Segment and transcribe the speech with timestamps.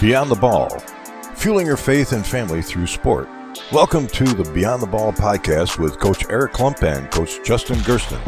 [0.00, 0.68] Beyond the Ball,
[1.36, 3.28] fueling your faith and family through sport.
[3.70, 8.18] Welcome to the Beyond the Ball podcast with Coach Eric Klump and Coach Justin Gersten.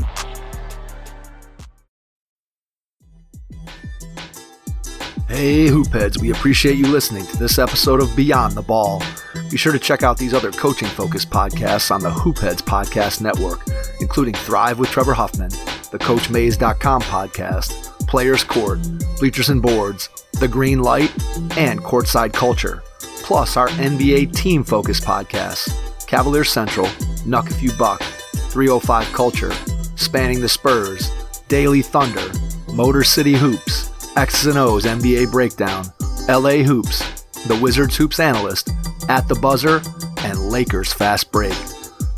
[5.28, 9.02] Hey, Hoopheads, we appreciate you listening to this episode of Beyond the Ball.
[9.50, 13.60] Be sure to check out these other coaching focused podcasts on the Hoopheads Podcast Network,
[14.00, 15.50] including Thrive with Trevor Huffman,
[15.90, 18.78] the CoachMaze.com podcast, Players Court,
[19.18, 21.12] Bleachers and Boards, The Green Light,
[21.56, 22.82] and Courtside Culture,
[23.22, 25.68] plus our NBA team focused podcasts,
[26.06, 26.86] Cavalier Central,
[27.26, 28.02] Nuck If You Buck,
[28.50, 29.52] 305 Culture,
[29.96, 31.10] Spanning the Spurs,
[31.48, 32.30] Daily Thunder,
[32.72, 35.86] Motor City Hoops, X's and O's NBA Breakdown,
[36.28, 38.70] LA Hoops, The Wizards Hoops Analyst,
[39.08, 39.80] At the Buzzer,
[40.18, 41.56] and Lakers Fast Break.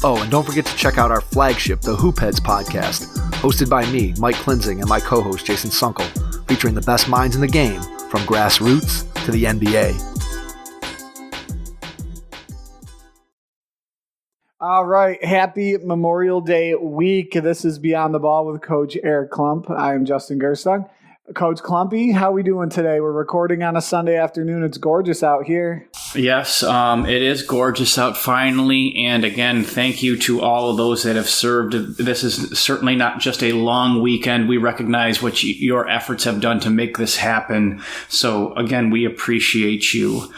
[0.04, 4.14] Oh, and don't forget to check out our flagship, the Hoopheads podcast, hosted by me,
[4.18, 6.06] Mike Klinzing, and my co host, Jason Sunkel,
[6.46, 10.08] featuring the best minds in the game from grassroots to the NBA.
[14.60, 15.22] All right.
[15.24, 17.32] Happy Memorial Day week.
[17.32, 19.70] This is Beyond the Ball with Coach Eric Klump.
[19.70, 20.88] I am Justin Gerstung.
[21.34, 23.00] Coach Clumpy, how we doing today?
[23.00, 24.64] We're recording on a Sunday afternoon.
[24.64, 25.86] It's gorgeous out here.
[26.14, 29.04] Yes, um, it is gorgeous out finally.
[29.04, 31.98] And again, thank you to all of those that have served.
[31.98, 34.48] This is certainly not just a long weekend.
[34.48, 37.82] We recognize what you, your efforts have done to make this happen.
[38.08, 40.32] So again, we appreciate you.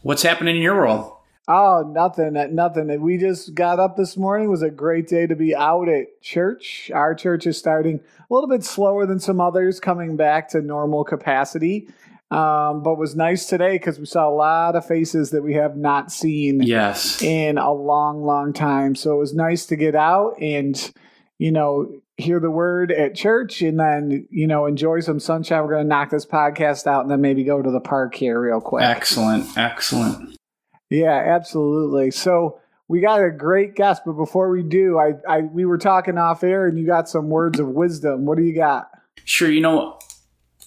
[0.00, 1.16] What's happening in your world?
[1.48, 3.00] Oh, nothing, nothing.
[3.00, 4.46] We just got up this morning.
[4.46, 6.90] It was a great day to be out at church.
[6.94, 11.02] Our church is starting a little bit slower than some others, coming back to normal
[11.02, 11.88] capacity.
[12.30, 15.76] Um, but was nice today because we saw a lot of faces that we have
[15.76, 17.20] not seen yes.
[17.20, 18.94] in a long, long time.
[18.94, 20.92] So it was nice to get out and,
[21.38, 25.62] you know, hear the word at church and then, you know, enjoy some sunshine.
[25.62, 28.40] We're going to knock this podcast out and then maybe go to the park here
[28.40, 28.84] real quick.
[28.84, 29.58] Excellent.
[29.58, 30.36] Excellent.
[30.92, 32.10] Yeah, absolutely.
[32.10, 36.18] So we got a great guest, but before we do, I, I we were talking
[36.18, 38.26] off air, and you got some words of wisdom.
[38.26, 38.90] What do you got?
[39.24, 39.50] Sure.
[39.50, 39.98] You know,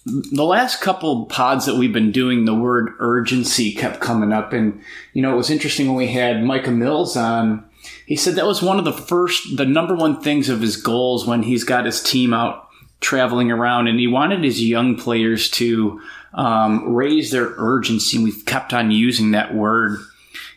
[0.04, 4.80] the last couple pods that we've been doing, the word urgency kept coming up, and
[5.12, 7.64] you know, it was interesting when we had Micah Mills on.
[8.06, 11.24] He said that was one of the first, the number one things of his goals
[11.24, 12.66] when he's got his team out
[13.00, 16.00] traveling around, and he wanted his young players to
[16.34, 18.16] um, raise their urgency.
[18.16, 20.00] And we've kept on using that word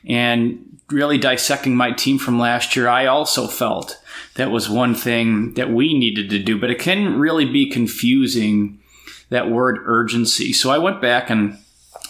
[0.08, 4.02] and really dissecting my team from last year, I also felt
[4.36, 8.80] that was one thing that we needed to do, but it can really be confusing
[9.30, 10.54] that word urgency.
[10.54, 11.58] So I went back and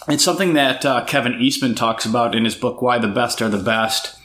[0.08, 3.48] it's something that uh, Kevin Eastman talks about in his book, Why the Best Are
[3.48, 4.16] the Best.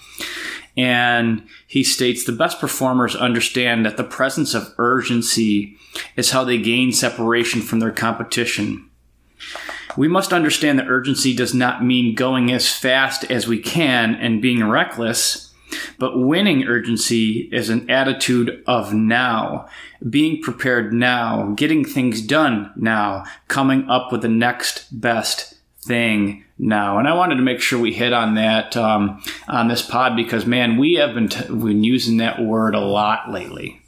[0.78, 5.78] And he states the best performers understand that the presence of urgency
[6.18, 8.90] is how they gain separation from their competition.
[9.98, 14.42] We must understand that urgency does not mean going as fast as we can and
[14.42, 15.54] being reckless,
[15.98, 19.68] but winning urgency is an attitude of now,
[20.10, 26.98] being prepared now, getting things done now, coming up with the next best thing now.
[26.98, 30.46] And I wanted to make sure we hit on that um, on this pod because,
[30.46, 33.82] man, we have been, t- been using that word a lot lately.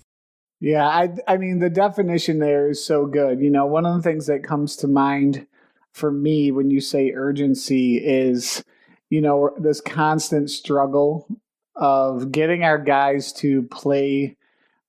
[0.60, 3.40] Yeah, I, I mean, the definition there is so good.
[3.40, 5.46] You know, one of the things that comes to mind
[5.98, 8.64] for me when you say urgency is,
[9.10, 11.28] you know, this constant struggle
[11.76, 14.38] of getting our guys to play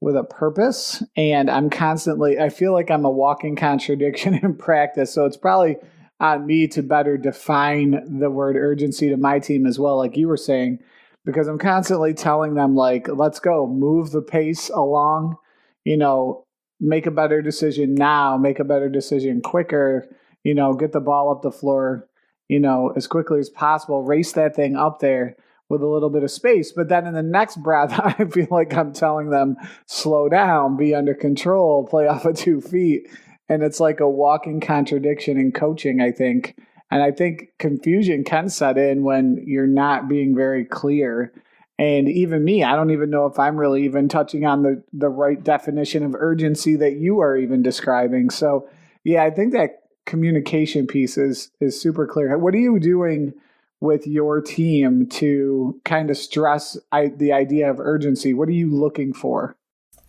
[0.00, 1.02] with a purpose.
[1.16, 5.12] And I'm constantly, I feel like I'm a walking contradiction in practice.
[5.12, 5.76] So it's probably
[6.20, 10.28] on me to better define the word urgency to my team as well, like you
[10.28, 10.78] were saying,
[11.24, 15.36] because I'm constantly telling them, like, let's go, move the pace along,
[15.84, 16.44] you know,
[16.80, 20.08] make a better decision now, make a better decision quicker
[20.48, 22.08] you know, get the ball up the floor,
[22.48, 25.36] you know, as quickly as possible, race that thing up there
[25.68, 26.72] with a little bit of space.
[26.72, 30.94] But then in the next breath, I feel like I'm telling them, slow down, be
[30.94, 33.10] under control, play off of two feet.
[33.50, 36.56] And it's like a walking contradiction in coaching, I think.
[36.90, 41.30] And I think confusion can set in when you're not being very clear.
[41.78, 45.10] And even me, I don't even know if I'm really even touching on the, the
[45.10, 48.30] right definition of urgency that you are even describing.
[48.30, 48.66] So,
[49.04, 52.36] yeah, I think that communication piece is is super clear.
[52.36, 53.34] What are you doing
[53.80, 58.34] with your team to kind of stress I, the idea of urgency?
[58.34, 59.54] What are you looking for?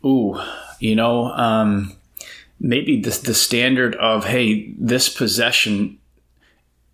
[0.03, 0.39] Ooh,
[0.79, 1.95] you know, um,
[2.59, 5.99] maybe the the standard of hey, this possession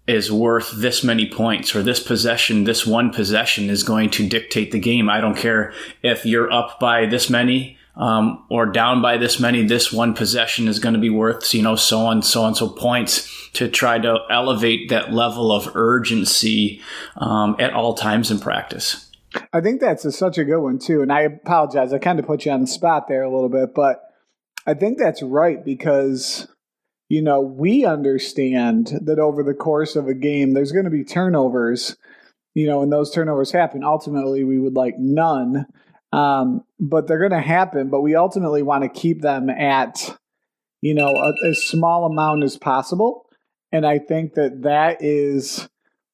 [0.08, 4.72] is worth this many points or this possession this one possession is going to dictate
[4.72, 5.74] the game i don't care
[6.04, 10.68] if you're up by this many um, or down by this many, this one possession
[10.68, 13.98] is going to be worth, you know, so on, so on, so points to try
[14.00, 16.82] to elevate that level of urgency
[17.18, 19.10] um, at all times in practice.
[19.54, 21.02] I think that's a, such a good one too.
[21.02, 23.74] And I apologize, I kind of put you on the spot there a little bit,
[23.74, 24.02] but
[24.68, 26.48] I think that's right because
[27.08, 31.04] you know we understand that over the course of a game, there's going to be
[31.04, 31.96] turnovers.
[32.56, 33.84] You know, and those turnovers happen.
[33.84, 35.66] Ultimately, we would like none
[36.16, 37.90] um, but they're going to happen.
[37.90, 40.18] But we ultimately want to keep them at,
[40.82, 43.26] you know, a, as small amount as possible.
[43.72, 45.68] And I think that that is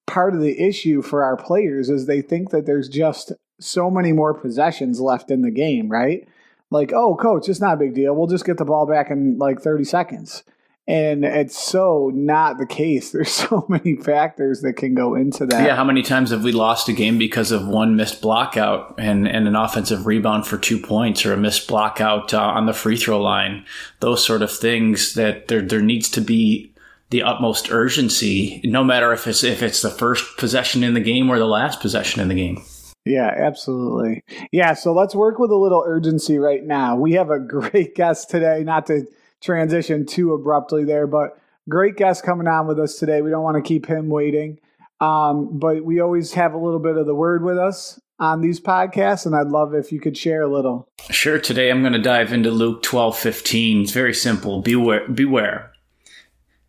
[0.07, 4.11] part of the issue for our players is they think that there's just so many
[4.11, 6.27] more possessions left in the game, right?
[6.71, 8.15] Like, oh, coach, it's not a big deal.
[8.15, 10.43] We'll just get the ball back in like 30 seconds.
[10.87, 13.11] And it's so not the case.
[13.13, 15.65] There's so many factors that can go into that.
[15.65, 18.95] Yeah, how many times have we lost a game because of one missed block out
[18.97, 22.65] and, and an offensive rebound for two points or a missed block out uh, on
[22.65, 23.65] the free throw line?
[23.99, 26.71] Those sort of things that there, there needs to be
[27.11, 31.29] the utmost urgency, no matter if it's if it's the first possession in the game
[31.29, 32.63] or the last possession in the game.
[33.05, 34.23] Yeah, absolutely.
[34.51, 36.95] Yeah, so let's work with a little urgency right now.
[36.95, 39.05] We have a great guest today, not to
[39.41, 43.21] transition too abruptly there, but great guest coming on with us today.
[43.21, 44.59] We don't want to keep him waiting.
[44.99, 48.59] Um, but we always have a little bit of the word with us on these
[48.59, 50.87] podcasts, and I'd love if you could share a little.
[51.09, 51.39] Sure.
[51.39, 53.81] Today I'm going to dive into Luke 12 15.
[53.81, 54.61] It's very simple.
[54.61, 55.07] Beware.
[55.09, 55.70] Beware.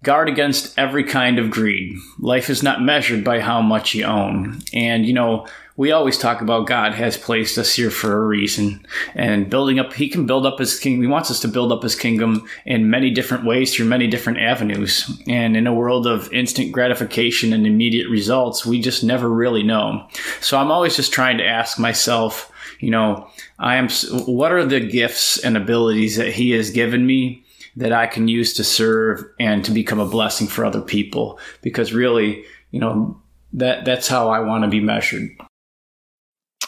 [0.03, 1.97] Guard against every kind of greed.
[2.19, 4.61] Life is not measured by how much you own.
[4.73, 5.47] And, you know,
[5.77, 8.85] we always talk about God has placed us here for a reason
[9.15, 11.03] and building up, he can build up his kingdom.
[11.03, 14.39] He wants us to build up his kingdom in many different ways through many different
[14.39, 15.23] avenues.
[15.29, 20.07] And in a world of instant gratification and immediate results, we just never really know.
[20.41, 23.29] So I'm always just trying to ask myself, you know,
[23.59, 23.89] I am,
[24.27, 27.42] what are the gifts and abilities that he has given me
[27.77, 31.39] that I can use to serve and to become a blessing for other people?
[31.63, 33.21] Because really, you know,
[33.53, 35.29] that that's how I want to be measured.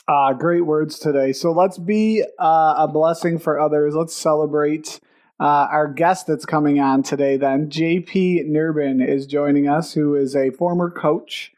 [0.06, 1.32] Uh, great words today.
[1.32, 3.94] So let's be uh, a blessing for others.
[3.94, 5.00] Let's celebrate
[5.40, 7.38] uh, our guest that's coming on today.
[7.38, 11.52] Then JP Nerbun is joining us, who is a former coach,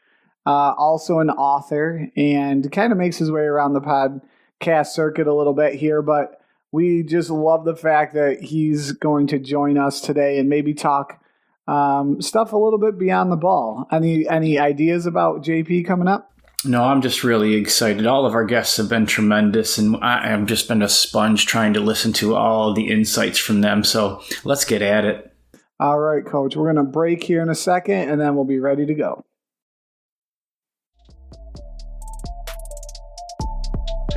[0.45, 5.33] uh, also an author, and kind of makes his way around the podcast circuit a
[5.33, 6.01] little bit here.
[6.01, 6.36] But
[6.71, 11.21] we just love the fact that he's going to join us today and maybe talk
[11.67, 13.87] um, stuff a little bit beyond the ball.
[13.91, 16.31] Any any ideas about JP coming up?
[16.65, 18.07] No, I'm just really excited.
[18.07, 21.73] All of our guests have been tremendous, and I have just been a sponge trying
[21.73, 23.83] to listen to all the insights from them.
[23.83, 25.31] So let's get at it.
[25.79, 26.55] All right, coach.
[26.55, 29.23] We're going to break here in a second, and then we'll be ready to go.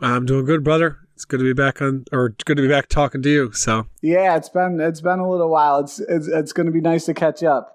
[0.00, 0.98] I'm doing good, brother.
[1.14, 3.52] It's good to be back on, or good to be back talking to you.
[3.52, 5.80] So yeah, it's been it's been a little while.
[5.80, 7.73] It's it's, it's going to be nice to catch up.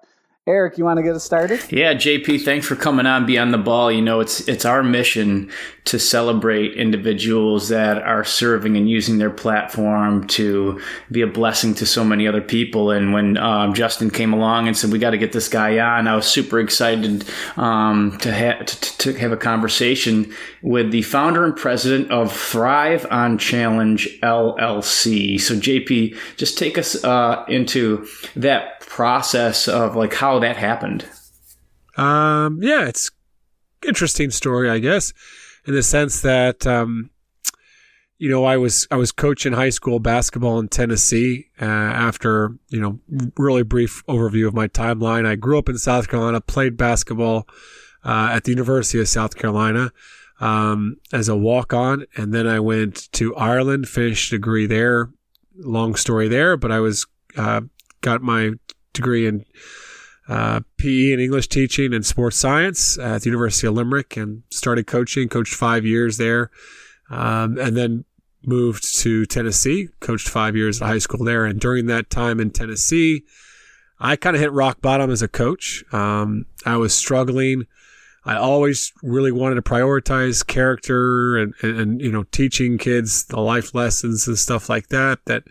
[0.50, 1.62] Eric, you want to get us started?
[1.72, 3.92] Yeah, JP, thanks for coming on Beyond the Ball.
[3.92, 5.52] You know, it's it's our mission
[5.86, 10.80] to celebrate individuals that are serving and using their platform to
[11.12, 12.92] be a blessing to so many other people.
[12.92, 16.08] And when um, Justin came along and said we got to get this guy on,
[16.08, 17.26] I was super excited
[17.58, 23.08] um, to, ha- to, to have a conversation with the founder and president of Thrive
[23.10, 25.40] on Challenge LLC.
[25.40, 31.06] So, JP, just take us uh, into that process of like how that happened?
[31.98, 33.12] Um, yeah, it's
[33.88, 35.14] interesting story, I guess,
[35.66, 37.10] in the sense that um,
[38.18, 41.48] you know I was I was coaching high school basketball in Tennessee.
[41.62, 43.00] Uh, after you know,
[43.38, 47.48] really brief overview of my timeline, I grew up in South Carolina, played basketball
[48.04, 49.92] uh, at the University of South Carolina.
[50.42, 55.10] Um, as a walk on, and then I went to Ireland, finished degree there.
[55.58, 57.06] Long story there, but I was
[57.36, 57.60] uh,
[58.00, 58.52] got my
[58.94, 59.46] degree in
[60.30, 64.86] uh, PE and English teaching and sports science at the University of Limerick and started
[64.88, 66.52] coaching, coached five years there.
[67.10, 68.06] Um, and then
[68.46, 71.46] moved to Tennessee, coached five years at high school there.
[71.46, 73.24] And during that time in Tennessee,
[74.00, 75.84] I kind of hit rock bottom as a coach.
[75.92, 77.66] Um, I was struggling.
[78.24, 83.40] I always really wanted to prioritize character and, and, and, you know, teaching kids the
[83.40, 85.20] life lessons and stuff like that.
[85.26, 85.44] That,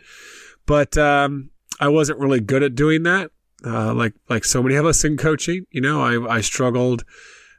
[0.64, 3.30] but, um, I wasn't really good at doing that.
[3.64, 7.04] Uh, like, like so many of us in coaching, you know, I, I struggled,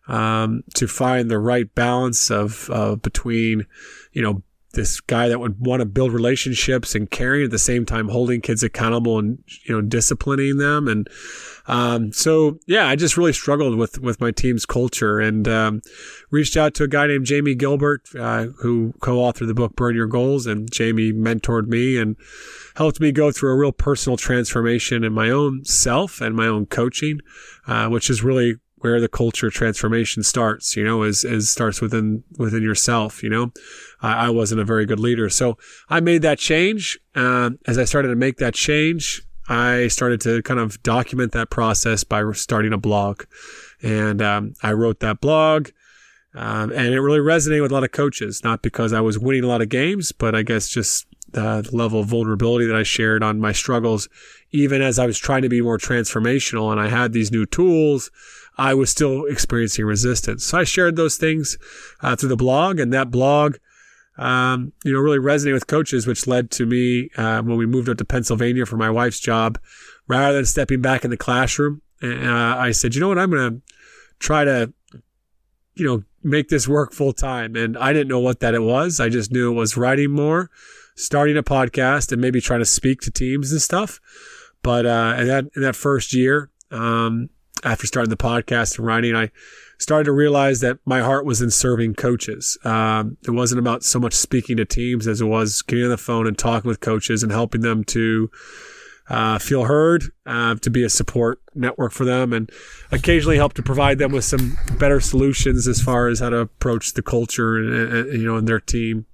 [0.08, 3.66] um, to find the right balance of, uh, between,
[4.14, 7.86] you know, this guy that would want to build relationships and caring at the same
[7.86, 10.88] time holding kids accountable and you know disciplining them.
[10.88, 11.10] And
[11.70, 15.82] um, so yeah i just really struggled with with my team's culture and um,
[16.32, 20.08] reached out to a guy named jamie gilbert uh, who co-authored the book burn your
[20.08, 22.18] goals and jamie mentored me and
[22.80, 26.66] helped me go through a real personal transformation in my own self and my own
[26.66, 27.20] coaching
[27.68, 32.24] uh, which is really where the culture transformation starts, you know, is, is starts within,
[32.38, 33.52] within yourself, you know.
[34.02, 35.30] I, I wasn't a very good leader.
[35.30, 35.58] So
[35.90, 36.98] I made that change.
[37.14, 41.50] Uh, as I started to make that change, I started to kind of document that
[41.50, 43.24] process by starting a blog.
[43.84, 45.70] And um, I wrote that blog.
[46.36, 49.44] Um, and it really resonated with a lot of coaches, not because I was winning
[49.44, 53.24] a lot of games, but I guess just the level of vulnerability that I shared
[53.24, 54.10] on my struggles,
[54.52, 58.10] even as I was trying to be more transformational and I had these new tools
[58.60, 60.44] I was still experiencing resistance.
[60.44, 61.58] So I shared those things
[62.02, 63.56] uh, through the blog, and that blog,
[64.18, 67.88] um, you know, really resonated with coaches, which led to me uh, when we moved
[67.88, 69.58] up to Pennsylvania for my wife's job.
[70.10, 72.08] Rather than stepping back in the classroom, uh,
[72.58, 73.74] I said, you know what, I'm going to
[74.20, 74.74] try to,
[75.76, 77.56] you know, make this work full time.
[77.56, 79.00] And I didn't know what that it was.
[79.00, 80.50] I just knew it was writing more,
[81.00, 84.00] starting a podcast, and maybe trying to speak to teams and stuff.
[84.62, 87.30] But uh, in that in that first year, um,
[87.64, 89.32] after starting the podcast and writing, I
[89.80, 92.58] started to realize that my heart was in serving coaches.
[92.64, 95.98] Um, it wasn't about so much speaking to teams as it was getting on the
[95.98, 98.30] phone and talking with coaches and helping them to
[99.10, 102.52] uh, feel heard, uh, to be a support network for them, and
[102.92, 106.94] occasionally help to provide them with some better solutions as far as how to approach
[106.94, 109.06] the culture and, and you know and their team.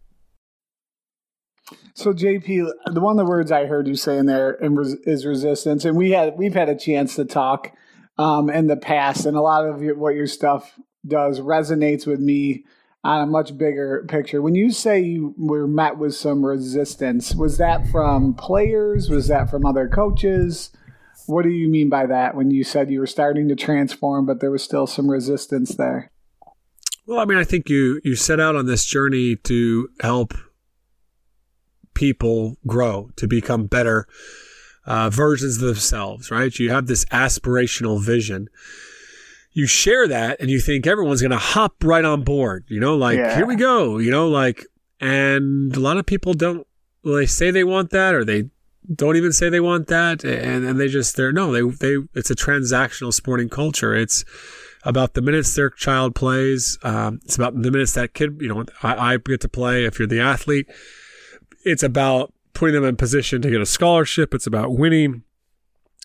[1.96, 5.86] So JP, the one of the words I heard you say in there is resistance,
[5.86, 7.72] and we had we've had a chance to talk
[8.18, 12.20] um, in the past, and a lot of your, what your stuff does resonates with
[12.20, 12.66] me
[13.06, 14.42] on a much bigger picture.
[14.42, 19.10] When you say you were met with some resistance, was that from players?
[19.10, 20.72] Was that from other coaches?
[21.28, 24.42] What do you mean by that when you said you were starting to transform, but
[24.42, 26.12] there was still some resistance there?
[27.08, 30.34] Well, I mean, I think you you set out on this journey to help
[31.96, 34.08] people grow, to become better
[34.86, 36.58] uh, versions of themselves, right?
[36.58, 38.50] You have this aspirational vision.
[39.52, 42.96] You share that and you think everyone's going to hop right on board, you know,
[42.96, 43.36] like, yeah.
[43.36, 44.66] here we go, you know, like,
[45.00, 46.68] and a lot of people don't,
[47.04, 48.50] well, they say they want that or they
[48.94, 50.24] don't even say they want that.
[50.24, 53.96] And, and they just, they're, no, they, they, it's a transactional sporting culture.
[53.96, 54.26] It's,
[54.86, 56.78] about the minutes their child plays.
[56.84, 59.98] Um, it's about the minutes that kid, you know, I, I, get to play if
[59.98, 60.68] you're the athlete.
[61.66, 64.34] It's about putting them in position to get a scholarship.
[64.34, 65.24] It's about winning.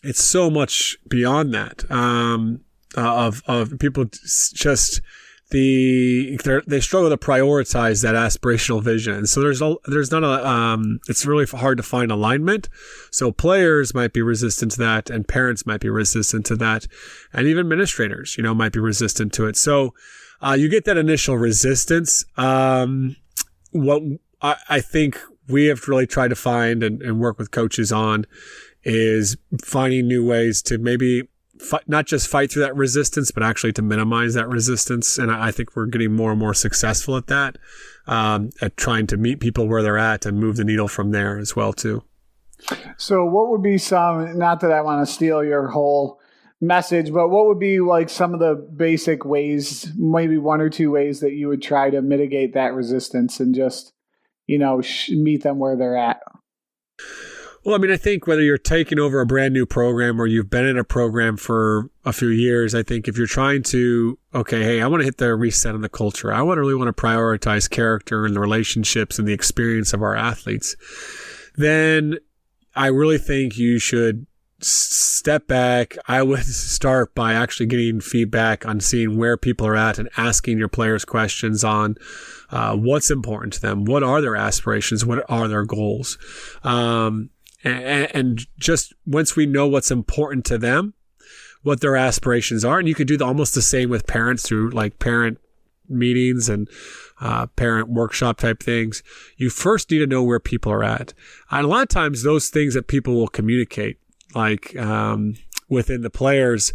[0.02, 1.88] It's so much beyond that.
[1.90, 2.62] Um,
[2.96, 5.00] uh, of of people just
[5.50, 9.26] the they struggle to prioritize that aspirational vision.
[9.26, 12.68] So there's a, there's not a um, it's really hard to find alignment.
[13.10, 16.86] So players might be resistant to that, and parents might be resistant to that,
[17.32, 19.56] and even administrators, you know, might be resistant to it.
[19.56, 19.92] So
[20.40, 22.24] uh, you get that initial resistance.
[22.36, 23.16] Um,
[23.72, 24.02] what
[24.40, 28.26] I, I think we have really tried to find and, and work with coaches on
[28.82, 31.28] is finding new ways to maybe
[31.58, 35.18] fight, not just fight through that resistance, but actually to minimize that resistance.
[35.18, 37.58] And I, I think we're getting more and more successful at that,
[38.06, 41.38] um, at trying to meet people where they're at and move the needle from there
[41.38, 42.02] as well too.
[42.98, 44.38] So, what would be some?
[44.38, 46.20] Not that I want to steal your whole
[46.60, 50.90] message, but what would be like some of the basic ways, maybe one or two
[50.90, 53.94] ways that you would try to mitigate that resistance and just
[54.50, 56.20] you know, meet them where they're at.
[57.64, 60.50] Well, I mean, I think whether you're taking over a brand new program or you've
[60.50, 64.62] been in a program for a few years, I think if you're trying to, okay,
[64.64, 66.32] hey, I want to hit the reset on the culture.
[66.32, 70.02] I want to really want to prioritize character and the relationships and the experience of
[70.02, 70.74] our athletes.
[71.54, 72.18] Then
[72.74, 74.26] I really think you should
[74.60, 75.96] step back.
[76.08, 80.58] I would start by actually getting feedback on seeing where people are at and asking
[80.58, 81.96] your players questions on
[82.50, 86.18] uh, what's important to them, what are their aspirations, what are their goals,
[86.62, 87.30] um,
[87.62, 90.94] and, and just once we know what's important to them,
[91.62, 92.78] what their aspirations are.
[92.78, 95.38] And you could do the, almost the same with parents through like parent
[95.88, 96.68] meetings and
[97.20, 99.02] uh, parent workshop type things.
[99.36, 101.12] You first need to know where people are at.
[101.50, 103.98] And a lot of times, those things that people will communicate,
[104.34, 105.34] like um,
[105.68, 106.72] within the players,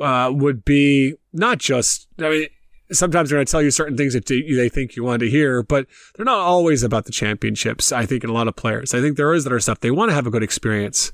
[0.00, 2.48] uh, would be not just, I mean,
[2.92, 5.62] sometimes they're going to tell you certain things that they think you want to hear,
[5.62, 7.92] but they're not always about the championships.
[7.92, 9.80] I think in a lot of players, I think there is other stuff.
[9.80, 11.12] They want to have a good experience.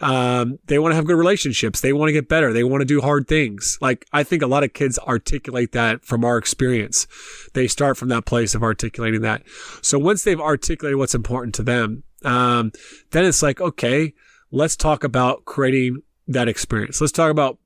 [0.00, 1.80] Um, they want to have good relationships.
[1.80, 2.52] They want to get better.
[2.52, 3.78] They want to do hard things.
[3.80, 7.06] Like I think a lot of kids articulate that from our experience.
[7.54, 9.42] They start from that place of articulating that.
[9.82, 12.72] So once they've articulated what's important to them, um,
[13.10, 14.14] then it's like, okay,
[14.50, 17.00] let's talk about creating that experience.
[17.00, 17.58] Let's talk about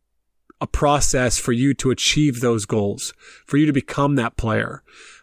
[0.61, 3.12] a process for you to achieve those goals,
[3.46, 4.82] for you to become that player.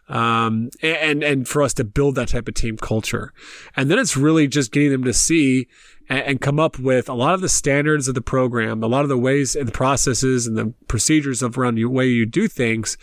[0.10, 3.32] Um, and, and for us to build that type of team culture.
[3.78, 5.68] And then it's really just getting them to see
[6.12, 9.04] and, and come up with a lot of the standards of the program, a lot
[9.04, 12.48] of the ways and the processes and the procedures of around the way you do
[12.48, 12.98] things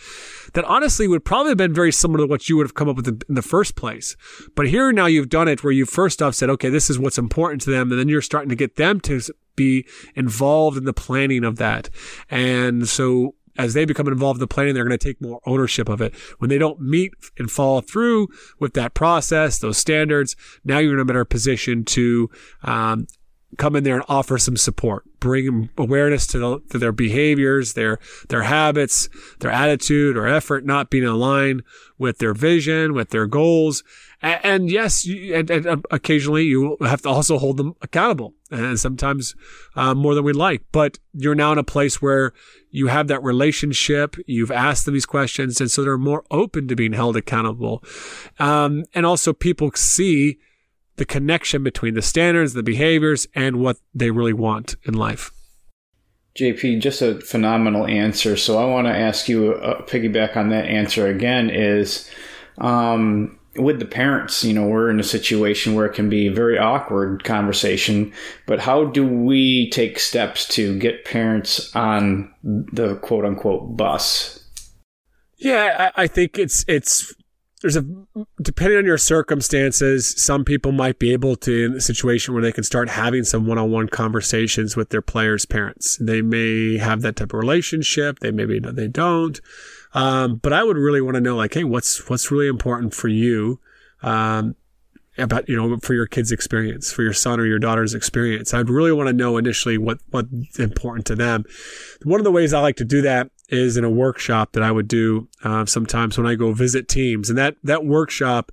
[0.53, 2.95] that honestly would probably have been very similar to what you would have come up
[2.95, 4.15] with in the first place.
[4.55, 7.17] But here now you've done it where you first off said, okay, this is what's
[7.17, 7.91] important to them.
[7.91, 9.21] And then you're starting to get them to
[9.55, 9.85] be
[10.15, 11.89] involved in the planning of that.
[12.29, 15.89] And so as they become involved in the planning, they're going to take more ownership
[15.89, 16.15] of it.
[16.39, 20.99] When they don't meet and follow through with that process, those standards, now you're in
[20.99, 22.29] a better position to
[22.63, 23.05] um,
[23.57, 27.99] come in there and offer some support, bring awareness to, the, to, their behaviors, their
[28.29, 31.63] their habits, their attitude or effort not being aligned
[31.97, 33.83] with their vision, with their goals,
[34.21, 38.33] and, and yes, you, and, and, um, occasionally you have to also hold them accountable,
[38.51, 39.35] and sometimes
[39.75, 40.63] uh, more than we'd like.
[40.71, 42.33] But you're now in a place where
[42.69, 44.15] you have that relationship.
[44.27, 47.83] You've asked them these questions, and so they're more open to being held accountable.
[48.39, 50.37] Um, and also, people see
[50.97, 55.31] the connection between the standards, the behaviors, and what they really want in life.
[56.35, 58.37] JP, just a phenomenal answer.
[58.37, 62.09] So I want to ask you, uh, piggyback on that answer again, is
[62.59, 66.33] um, with the parents, you know, we're in a situation where it can be a
[66.33, 68.13] very awkward conversation,
[68.45, 74.43] but how do we take steps to get parents on the quote unquote bus?
[75.37, 77.13] Yeah, I, I think it's it's
[77.61, 77.85] there's a
[78.41, 82.51] depending on your circumstances, some people might be able to in a situation where they
[82.51, 85.97] can start having some one-on-one conversations with their players' parents.
[85.99, 88.19] They may have that type of relationship.
[88.19, 89.39] They maybe they don't.
[89.93, 93.07] Um, but I would really want to know, like, hey, what's what's really important for
[93.07, 93.59] you
[94.03, 94.55] um,
[95.17, 98.53] about you know for your kid's experience, for your son or your daughter's experience.
[98.53, 101.43] I'd really want to know initially what what's important to them.
[102.03, 104.71] One of the ways I like to do that is in a workshop that I
[104.71, 108.51] would do uh, sometimes when I go visit teams, and that that workshop,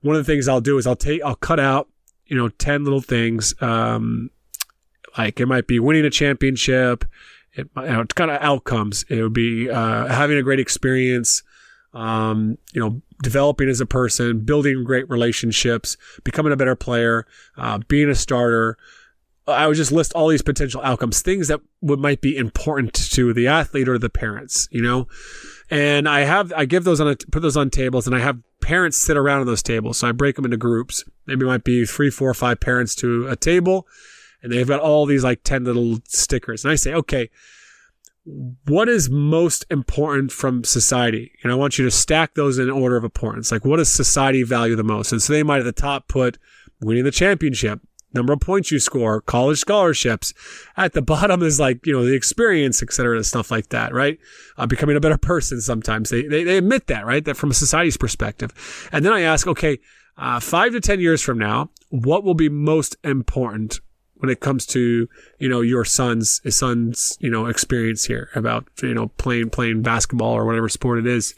[0.00, 1.88] one of the things I'll do is I'll take I'll cut out
[2.26, 3.54] you know ten little things.
[3.60, 4.30] Um,
[5.16, 7.04] like it might be winning a championship
[7.58, 9.04] it, you know, kind of outcomes.
[9.08, 11.42] It would be uh, having a great experience,
[11.92, 17.78] um, you know, developing as a person, building great relationships, becoming a better player, uh,
[17.88, 18.78] being a starter.
[19.48, 23.32] I would just list all these potential outcomes, things that would might be important to
[23.32, 25.08] the athlete or the parents, you know.
[25.70, 28.38] And I have I give those on a, put those on tables, and I have
[28.60, 29.98] parents sit around on those tables.
[29.98, 31.02] So I break them into groups.
[31.26, 33.86] Maybe it might be three, four, five parents to a table
[34.42, 36.64] and they've got all these like 10 little stickers.
[36.64, 37.30] And I say, okay,
[38.66, 41.32] what is most important from society?
[41.42, 43.50] And I want you to stack those in order of importance.
[43.50, 45.12] Like, what does society value the most?
[45.12, 46.38] And so they might at the top put
[46.80, 47.80] winning the championship,
[48.12, 50.34] number of points you score, college scholarships.
[50.76, 53.94] At the bottom is like, you know, the experience, et cetera, and stuff like that,
[53.94, 54.18] right?
[54.56, 56.10] Uh, becoming a better person sometimes.
[56.10, 57.24] They, they, they admit that, right?
[57.24, 58.88] That from a society's perspective.
[58.92, 59.78] And then I ask, okay,
[60.18, 63.80] uh, five to 10 years from now, what will be most important
[64.18, 68.66] when it comes to you know your son's his son's you know experience here about
[68.82, 71.34] you know playing playing basketball or whatever sport it is,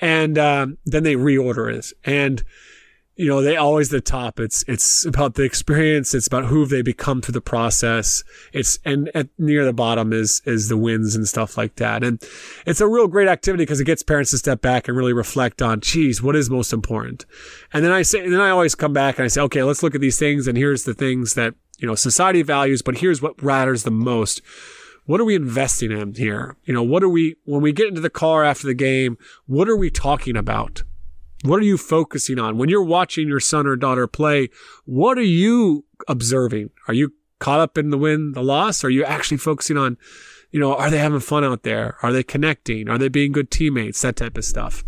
[0.00, 1.92] and um, then they reorder it.
[2.04, 2.42] And
[3.16, 6.14] you know they always the top it's it's about the experience.
[6.14, 8.22] It's about who they become through the process.
[8.52, 12.04] It's and at near the bottom is is the wins and stuff like that.
[12.04, 12.22] And
[12.66, 15.62] it's a real great activity because it gets parents to step back and really reflect
[15.62, 17.24] on geez what is most important?
[17.72, 19.82] And then i say and then i always come back and i say okay let's
[19.82, 23.22] look at these things and here's the things that you know, society values, but here's
[23.22, 24.40] what matters the most.
[25.04, 26.56] What are we investing in here?
[26.64, 29.68] You know, what are we, when we get into the car after the game, what
[29.68, 30.82] are we talking about?
[31.44, 32.58] What are you focusing on?
[32.58, 34.48] When you're watching your son or daughter play,
[34.84, 36.70] what are you observing?
[36.88, 38.82] Are you caught up in the win, the loss?
[38.82, 39.96] Are you actually focusing on,
[40.50, 41.96] you know, are they having fun out there?
[42.02, 42.88] Are they connecting?
[42.88, 44.00] Are they being good teammates?
[44.00, 44.84] That type of stuff.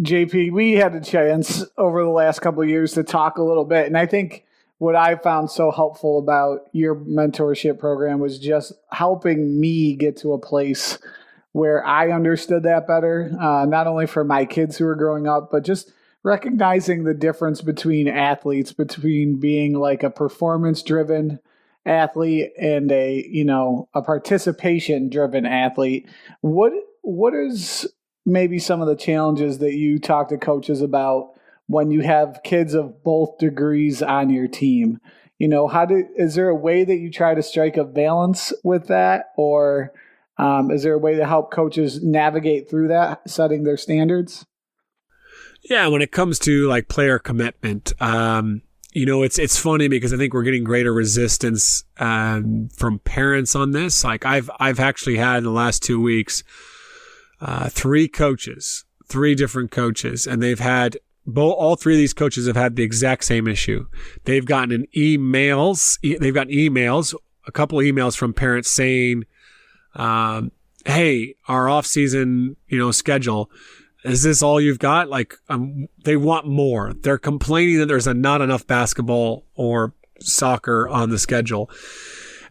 [0.00, 3.86] JP, we had a chance over the last couple years to talk a little bit,
[3.86, 4.44] and I think
[4.78, 10.32] what I found so helpful about your mentorship program was just helping me get to
[10.32, 10.98] a place
[11.52, 15.50] where I understood that better, uh, not only for my kids who are growing up,
[15.50, 21.40] but just recognizing the difference between athletes, between being like a performance driven
[21.86, 26.08] athlete and a you know a participation driven athlete.
[26.40, 27.86] What what is
[28.26, 31.37] maybe some of the challenges that you talk to coaches about
[31.68, 34.98] when you have kids of both degrees on your team?
[35.38, 38.52] You know, how do is there a way that you try to strike a balance
[38.64, 39.92] with that, or
[40.36, 44.44] um, is there a way to help coaches navigate through that, setting their standards?
[45.62, 50.12] Yeah, when it comes to like player commitment, um, you know, it's it's funny because
[50.12, 54.02] I think we're getting greater resistance um, from parents on this.
[54.02, 56.42] Like I've I've actually had in the last two weeks
[57.40, 60.96] uh, three coaches, three different coaches, and they've had
[61.28, 63.86] both all three of these coaches have had the exact same issue.
[64.24, 67.14] They've gotten an emails, e- they've gotten emails,
[67.46, 69.24] a couple emails from parents saying
[69.94, 70.52] um,
[70.86, 73.50] hey, our off season, you know, schedule,
[74.04, 75.08] is this all you've got?
[75.08, 76.94] Like, um, they want more.
[76.94, 81.70] They're complaining that there's a, not enough basketball or soccer on the schedule.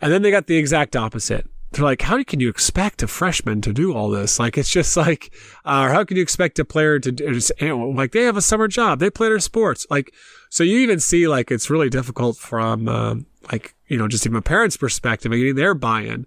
[0.01, 1.47] And then they got the exact opposite.
[1.77, 4.39] They're like, how can you expect a freshman to do all this?
[4.39, 5.31] Like, it's just like,
[5.63, 7.13] uh, how can you expect a player to
[7.59, 9.85] you like they have a summer job, they play their sports.
[9.89, 10.11] Like,
[10.49, 14.37] so you even see like it's really difficult from, um, like, you know, just even
[14.37, 16.25] a parent's perspective, getting their buy-in.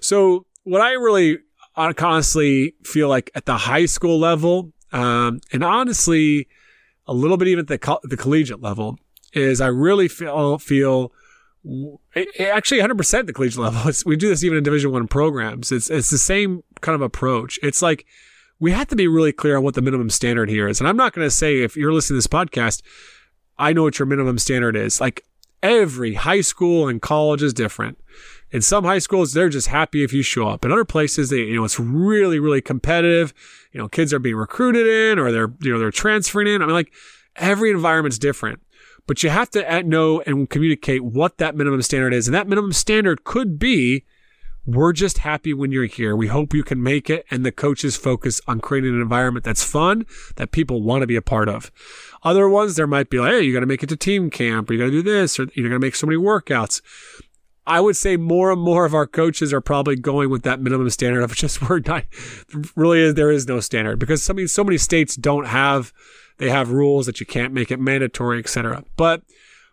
[0.00, 1.38] So what I really
[1.76, 6.46] honestly feel like at the high school level, um, and honestly,
[7.06, 8.98] a little bit even at the, co- the collegiate level,
[9.32, 11.12] is I really feel feel
[12.48, 13.88] actually 100% the collegiate level.
[13.88, 15.70] It's, we do this even in Division One programs.
[15.72, 17.58] It's it's the same kind of approach.
[17.62, 18.06] It's like
[18.58, 20.80] we have to be really clear on what the minimum standard here is.
[20.80, 22.82] And I'm not going to say if you're listening to this podcast,
[23.58, 25.00] I know what your minimum standard is.
[25.00, 25.24] Like
[25.62, 27.98] every high school and college is different.
[28.50, 30.64] In some high schools, they're just happy if you show up.
[30.64, 33.32] In other places, they, you know, it's really, really competitive.
[33.72, 36.62] You know, kids are being recruited in or they're, you know, they're transferring in.
[36.62, 36.92] I mean, like
[37.36, 38.60] every environment's different,
[39.10, 42.28] but you have to know and communicate what that minimum standard is.
[42.28, 44.04] And that minimum standard could be,
[44.64, 46.14] we're just happy when you're here.
[46.14, 47.26] We hope you can make it.
[47.28, 51.16] And the coaches focus on creating an environment that's fun, that people want to be
[51.16, 51.72] a part of.
[52.22, 54.70] Other ones, there might be like, hey, you got to make it to team camp,
[54.70, 56.80] or you got to do this, or you're going to make so many workouts.
[57.66, 60.88] I would say more and more of our coaches are probably going with that minimum
[60.90, 62.04] standard of just we're not
[62.76, 65.92] really there is no standard because so many so many states don't have
[66.40, 68.82] they have rules that you can't make it mandatory, etc.
[68.96, 69.22] But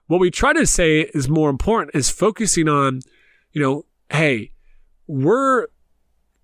[0.07, 2.99] what we try to say is more important is focusing on,
[3.53, 4.51] you know, hey,
[5.07, 5.67] we're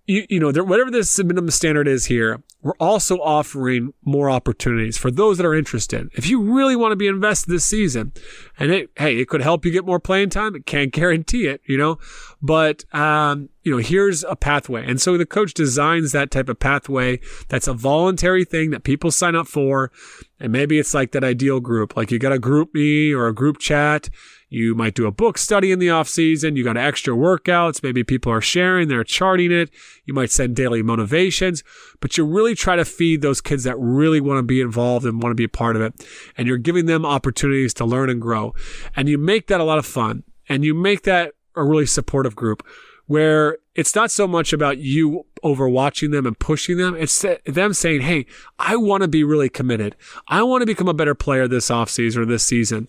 [0.06, 5.10] you, you know, whatever this minimum standard is here, we're also offering more opportunities for
[5.10, 6.10] those that are interested.
[6.14, 8.12] If you really want to be invested this season,
[8.58, 10.56] and it, hey, it could help you get more playing time.
[10.56, 12.00] It can't guarantee it, you know,
[12.42, 14.86] but, um, you know, here's a pathway.
[14.86, 17.20] And so the coach designs that type of pathway.
[17.48, 19.92] That's a voluntary thing that people sign up for.
[20.40, 23.60] And maybe it's like that ideal group, like you got a GroupMe or a group
[23.60, 24.10] chat
[24.54, 26.56] you might do a book study in the off season.
[26.56, 27.82] You got extra workouts.
[27.82, 29.72] Maybe people are sharing, they're charting it.
[30.06, 31.64] You might send daily motivations,
[32.00, 35.24] but you really try to feed those kids that really want to be involved and
[35.24, 36.06] want to be a part of it.
[36.38, 38.54] And you're giving them opportunities to learn and grow.
[38.96, 42.36] And you make that a lot of fun and you make that a really supportive
[42.36, 42.64] group
[43.08, 46.96] where it's not so much about you overwatching them and pushing them.
[46.96, 48.28] It's them saying, Hey,
[48.60, 49.96] I want to be really committed.
[50.28, 52.88] I want to become a better player this offseason or this season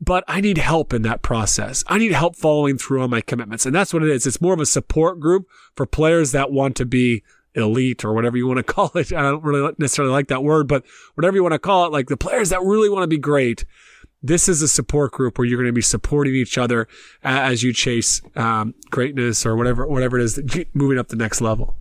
[0.00, 1.84] but I need help in that process.
[1.86, 3.66] I need help following through on my commitments.
[3.66, 4.26] And that's what it is.
[4.26, 7.22] It's more of a support group for players that want to be
[7.54, 9.12] elite or whatever you want to call it.
[9.12, 10.84] I don't really necessarily like that word, but
[11.14, 13.64] whatever you want to call it, like the players that really want to be great.
[14.20, 16.88] This is a support group where you're going to be supporting each other
[17.22, 20.40] as you chase um, greatness or whatever, whatever it is,
[20.74, 21.76] moving up the next level.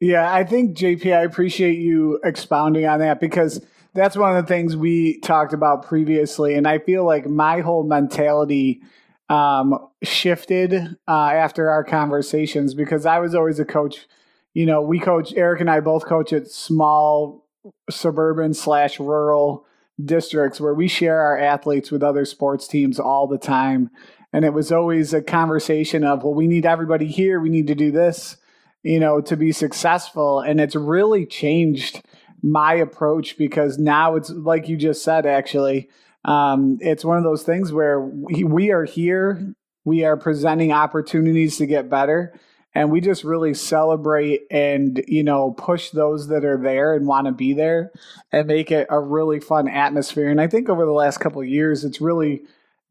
[0.00, 3.60] Yeah, I think JP, I appreciate you expounding on that because
[3.94, 7.82] that's one of the things we talked about previously, and I feel like my whole
[7.82, 8.82] mentality
[9.28, 10.74] um, shifted
[11.08, 14.06] uh, after our conversations because I was always a coach.
[14.54, 17.46] You know, we coach Eric and I both coach at small
[17.88, 19.64] suburban slash rural
[20.04, 23.90] districts where we share our athletes with other sports teams all the time.
[24.32, 27.40] And it was always a conversation of, well, we need everybody here.
[27.40, 28.36] We need to do this,
[28.82, 30.40] you know, to be successful.
[30.40, 32.02] And it's really changed
[32.42, 35.88] my approach because now it's like you just said, actually,
[36.24, 41.56] um, it's one of those things where we, we are here, we are presenting opportunities
[41.58, 42.38] to get better.
[42.72, 47.26] And we just really celebrate and, you know, push those that are there and want
[47.26, 47.90] to be there
[48.30, 50.28] and make it a really fun atmosphere.
[50.28, 52.42] And I think over the last couple years, it's really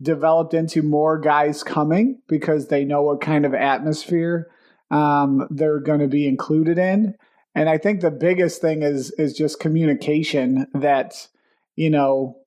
[0.02, 4.50] developed into more guys coming because they know what kind of atmosphere
[4.92, 7.16] um, they're going to be included in.
[7.56, 11.28] And I think the biggest thing is is just communication that
[11.76, 12.38] you know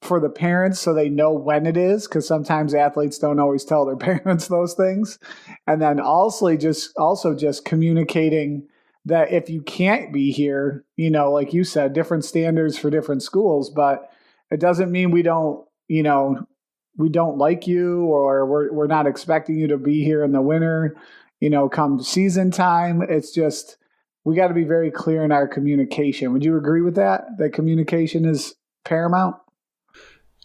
[0.00, 3.84] for the parents so they know when it is because sometimes athletes don't always tell
[3.84, 5.18] their parents those things.
[5.66, 8.66] And then also just also just communicating
[9.04, 13.20] that if you can't be here you know like you said different standards for different
[13.20, 14.12] schools but
[14.52, 16.46] it doesn't mean we don't you know
[16.96, 20.40] we don't like you or we're we're not expecting you to be here in the
[20.40, 20.96] winter
[21.42, 23.02] you know come season time.
[23.02, 23.76] It's just
[24.24, 27.52] we got to be very clear in our communication would you agree with that that
[27.52, 28.54] communication is
[28.84, 29.36] paramount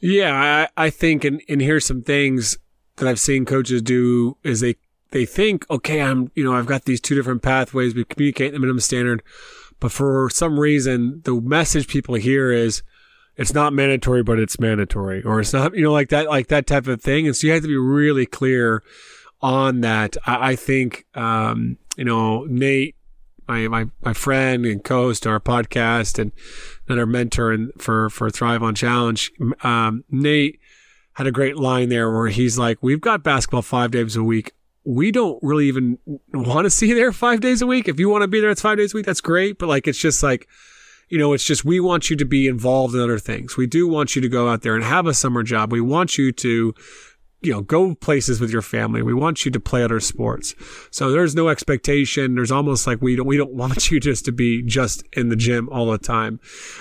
[0.02, 2.58] yeah, I, I think, and, and here's some things
[2.98, 4.76] that I've seen coaches do is they,
[5.12, 7.96] they think, okay, I'm, you know, I've got these two different pathways.
[7.96, 9.24] We communicate the minimum standard,
[9.80, 12.84] but for some reason, the message people hear is,
[13.36, 16.66] it's not mandatory, but it's mandatory, or it's not, you know, like that, like that
[16.68, 17.28] type of thing.
[17.28, 18.84] And so you have to be really clear
[19.42, 20.18] on that.
[20.26, 22.96] I, I think, um, you know, Nate
[23.48, 26.32] my my my friend and co-host our podcast and,
[26.88, 29.32] and our mentor and for for Thrive on Challenge,
[29.64, 30.60] um, Nate
[31.14, 34.54] had a great line there where he's like, "We've got basketball five days a week.
[34.84, 35.98] We don't really even
[36.34, 37.88] want to see you there five days a week.
[37.88, 39.06] If you want to be there, it's five days a week.
[39.06, 39.58] That's great.
[39.58, 40.48] But like, it's just like."
[41.10, 43.56] You know, it's just we want you to be involved in other things.
[43.56, 45.72] We do want you to go out there and have a summer job.
[45.72, 46.76] We want you to
[47.42, 49.02] you know, go places with your family.
[49.02, 50.56] We want you to play other sports.
[50.90, 52.36] So there's no expectation.
[52.36, 55.36] There's almost like we don't, we don't want you just to be just in the
[55.36, 56.40] gym all the time.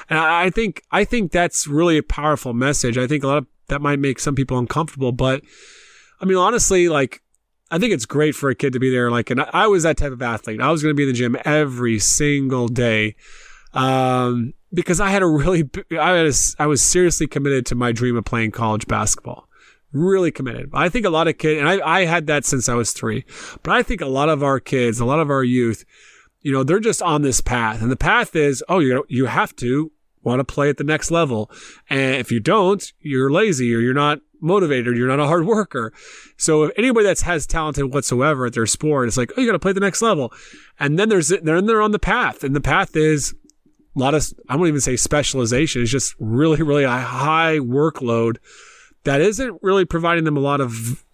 [0.08, 2.96] And I think, I think that's really a powerful message.
[2.96, 5.42] I think a lot of that might make some people uncomfortable, but
[6.20, 7.22] I mean, honestly, like,
[7.70, 9.10] I think it's great for a kid to be there.
[9.10, 10.60] Like, and I was that type of athlete.
[10.60, 13.16] I was going to be in the gym every single day.
[13.74, 18.16] Um, because I had a really, I a, I was seriously committed to my dream
[18.16, 19.48] of playing college basketball
[19.96, 20.70] really committed.
[20.72, 23.24] I think a lot of kids, and I, I had that since I was three,
[23.62, 25.84] but I think a lot of our kids, a lot of our youth,
[26.42, 27.82] you know, they're just on this path.
[27.82, 29.90] And the path is, oh, you you have to
[30.22, 31.50] want to play at the next level.
[31.88, 35.46] And if you don't, you're lazy or you're not motivated, or you're not a hard
[35.46, 35.92] worker.
[36.36, 39.52] So if anybody that has talented whatsoever at their sport, it's like, oh, you got
[39.52, 40.32] to play the next level.
[40.78, 42.44] And then there's, then they're on the path.
[42.44, 43.34] And the path is
[43.96, 45.82] a lot of, I won't even say specialization.
[45.82, 48.36] It's just really, really a high workload
[49.06, 51.04] that isn't really providing them a lot of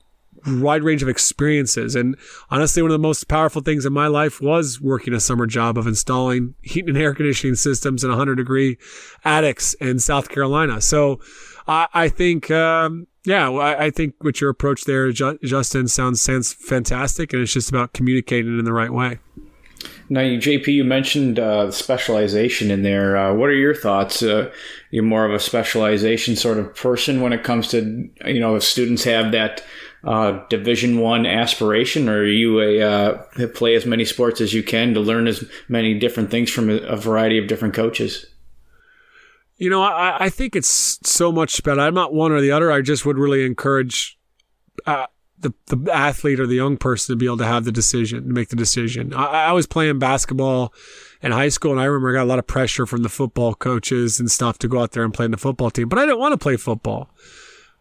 [0.47, 1.95] wide range of experiences.
[1.95, 2.17] And
[2.51, 5.79] honestly, one of the most powerful things in my life was working a summer job
[5.79, 8.79] of installing heat and air conditioning systems in 100 degree
[9.25, 10.81] attics in South Carolina.
[10.81, 11.21] So
[11.69, 16.53] I, I think, um, yeah, I, I, think what your approach there, Justin, sounds, sounds
[16.53, 17.33] fantastic.
[17.33, 19.19] And it's just about communicating in the right way.
[20.09, 23.17] Now, JP, you mentioned uh, specialization in there.
[23.17, 24.23] Uh, what are your thoughts?
[24.23, 24.51] Uh,
[24.91, 28.63] you're more of a specialization sort of person when it comes to you know if
[28.63, 29.65] students have that
[30.05, 34.63] uh, Division One aspiration, or are you a uh, play as many sports as you
[34.63, 38.27] can to learn as many different things from a, a variety of different coaches?
[39.57, 41.81] You know, I, I think it's so much better.
[41.81, 42.73] I'm not one or the other.
[42.73, 44.19] I just would really encourage
[44.87, 45.07] uh,
[45.43, 48.33] the, the athlete or the young person to be able to have the decision, to
[48.33, 49.13] make the decision.
[49.13, 50.73] I, I was playing basketball
[51.21, 53.55] in high school, and I remember I got a lot of pressure from the football
[53.55, 56.07] coaches and stuff to go out there and play in the football team, but I
[56.07, 57.11] didn't want to play football.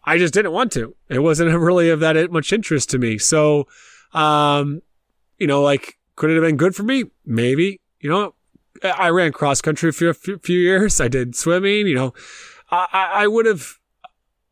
[0.04, 0.94] I just didn't want to.
[1.08, 3.18] It wasn't really of that much interest to me.
[3.18, 3.66] So,
[4.12, 4.82] um,
[5.38, 7.04] you know, like, could it have been good for me?
[7.24, 7.80] Maybe.
[8.00, 8.34] You know,
[8.82, 11.00] I ran cross country for a few years.
[11.00, 11.86] I did swimming.
[11.86, 12.14] You know,
[12.70, 13.78] I, I would have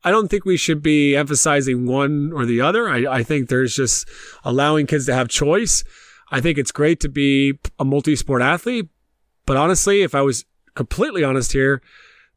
[0.02, 2.88] I don't think we should be emphasizing one or the other.
[2.88, 4.08] I, I think there's just
[4.44, 5.84] allowing kids to have choice.
[6.30, 8.88] I think it's great to be a multi sport athlete.
[9.46, 11.82] But honestly, if I was completely honest here,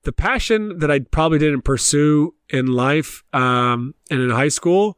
[0.03, 4.97] the passion that I probably didn't pursue in life um, and in high school,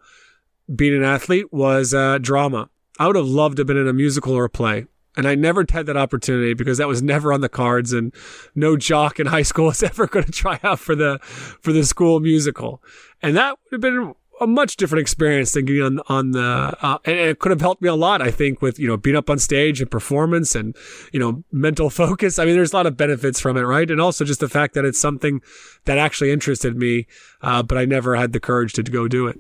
[0.74, 2.70] being an athlete, was uh, drama.
[2.98, 4.88] I would have loved to have been in a musical or a play.
[5.18, 8.14] And I never had that opportunity because that was never on the cards and
[8.54, 11.84] no jock in high school was ever going to try out for the, for the
[11.84, 12.82] school musical.
[13.22, 16.98] And that would have been a much different experience than getting on, on the, uh,
[17.06, 19.30] and it could have helped me a lot, I think, with, you know, being up
[19.30, 20.76] on stage and performance and,
[21.12, 22.38] you know, mental focus.
[22.38, 23.90] I mean, there's a lot of benefits from it, right?
[23.90, 25.42] And also just the fact that it's something
[25.86, 27.08] that actually interested me,
[27.42, 29.40] uh, but I never had the courage to, go do it.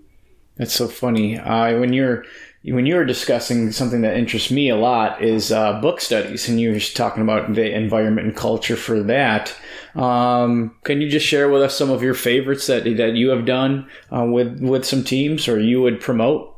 [0.57, 1.37] That's so funny.
[1.37, 2.25] Uh, when you're
[2.73, 6.59] when you were discussing something that interests me a lot is uh, book studies, and
[6.59, 9.55] you were talking about the environment and culture for that.
[9.93, 13.45] Um, can you just share with us some of your favorites that that you have
[13.45, 16.53] done uh, with with some teams, or you would promote?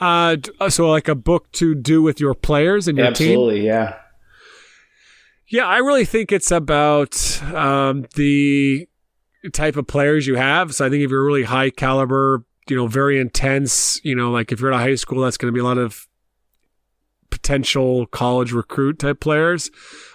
[0.00, 0.36] Uh,
[0.68, 3.60] so like a book to do with your players and your Absolutely, team.
[3.60, 3.96] Absolutely, yeah.
[5.48, 8.88] Yeah, I really think it's about um, the
[9.52, 10.74] type of players you have.
[10.74, 14.52] So I think if you're really high caliber, you know, very intense, you know, like
[14.52, 16.06] if you're at a high school, that's going to be a lot of
[17.30, 19.70] potential college recruit type players.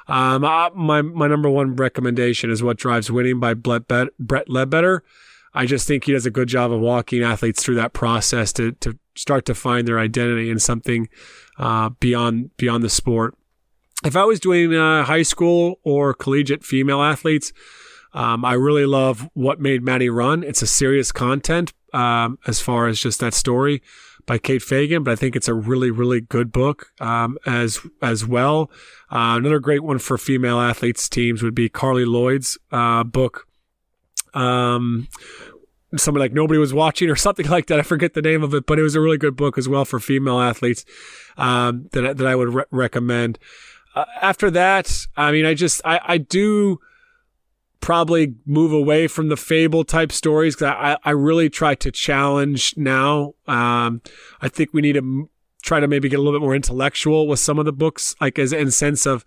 [0.08, 3.88] Um, my my number one recommendation is "What Drives Winning" by Brett,
[4.20, 5.04] Brett Ledbetter.
[5.54, 8.74] I just think he does a good job of walking athletes through that process to
[8.74, 11.10] to start to find their identity in something
[11.58, 13.36] uh, beyond beyond the sport.
[14.04, 17.54] If I was doing uh, high school or collegiate female athletes,
[18.14, 20.44] um, I really love what made Maddy run.
[20.44, 23.82] It's a serious content um, as far as just that story
[24.26, 28.26] by Kate Fagan, but I think it's a really, really good book um, as as
[28.26, 28.70] well.
[29.12, 33.48] Uh, another great one for female athletes teams would be Carli Lloyd's uh, book.
[34.34, 35.08] Um,
[35.98, 37.80] something like nobody was watching or something like that.
[37.80, 39.86] I forget the name of it, but it was a really good book as well
[39.86, 40.86] for female athletes
[41.38, 43.40] um, that that I would re- recommend.
[43.94, 46.80] Uh, after that, I mean, I just I, I do
[47.82, 52.76] probably move away from the fable type stories because I, I really try to challenge
[52.78, 53.34] now.
[53.48, 54.02] Um,
[54.40, 55.30] I think we need to
[55.64, 58.40] try to maybe get a little bit more intellectual with some of the books, like
[58.40, 59.26] as in sense of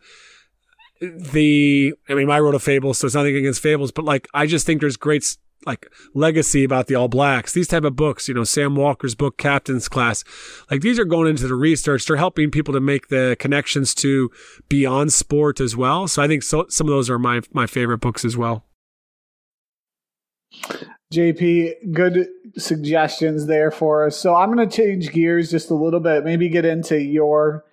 [1.00, 1.92] the.
[2.08, 4.64] I mean, I wrote a fable, so it's nothing against fables, but like I just
[4.64, 5.36] think there's great
[5.66, 7.52] like legacy about the All Blacks.
[7.52, 10.24] These type of books, you know, Sam Walker's book, Captain's Class,
[10.70, 12.06] like these are going into the research.
[12.06, 14.30] They're helping people to make the connections to
[14.68, 16.08] beyond sport as well.
[16.08, 18.64] So I think so, some of those are my my favorite books as well.
[21.12, 24.16] JP, good suggestions there for us.
[24.16, 27.64] So I'm going to change gears just a little bit, maybe get into your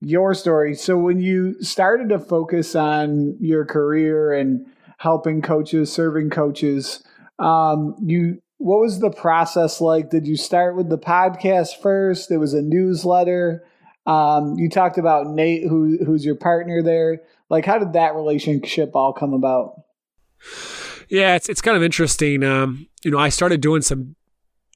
[0.00, 0.74] your story.
[0.74, 4.66] So when you started to focus on your career and
[4.98, 7.02] helping coaches, serving coaches,
[7.40, 10.10] um, you what was the process like?
[10.10, 12.30] Did you start with the podcast first?
[12.30, 13.64] It was a newsletter.
[14.06, 17.22] Um, you talked about Nate, who who's your partner there.
[17.48, 19.82] Like, how did that relationship all come about?
[21.08, 22.44] Yeah, it's it's kind of interesting.
[22.44, 24.14] Um, you know, I started doing some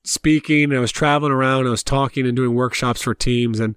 [0.04, 0.64] speaking.
[0.64, 1.66] And I was traveling around.
[1.66, 3.74] I was talking and doing workshops for teams, and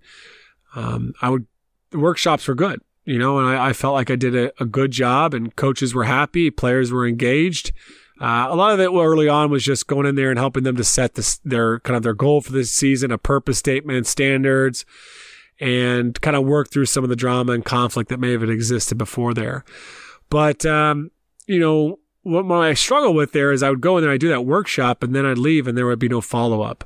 [0.75, 1.47] um, I would
[1.89, 2.81] the workshops were good.
[3.05, 5.95] You know, and I, I felt like I did a, a, good job, and coaches
[5.95, 7.71] were happy, players were engaged.
[8.19, 10.75] Uh, a lot of it early on was just going in there and helping them
[10.75, 14.85] to set this, their kind of their goal for this season, a purpose statement, standards,
[15.59, 18.97] and kind of work through some of the drama and conflict that may have existed
[18.97, 19.63] before there.
[20.29, 21.11] But um,
[21.45, 24.29] you know, what my struggle with there is I would go in there, I'd do
[24.29, 26.83] that workshop, and then I'd leave, and there would be no follow up.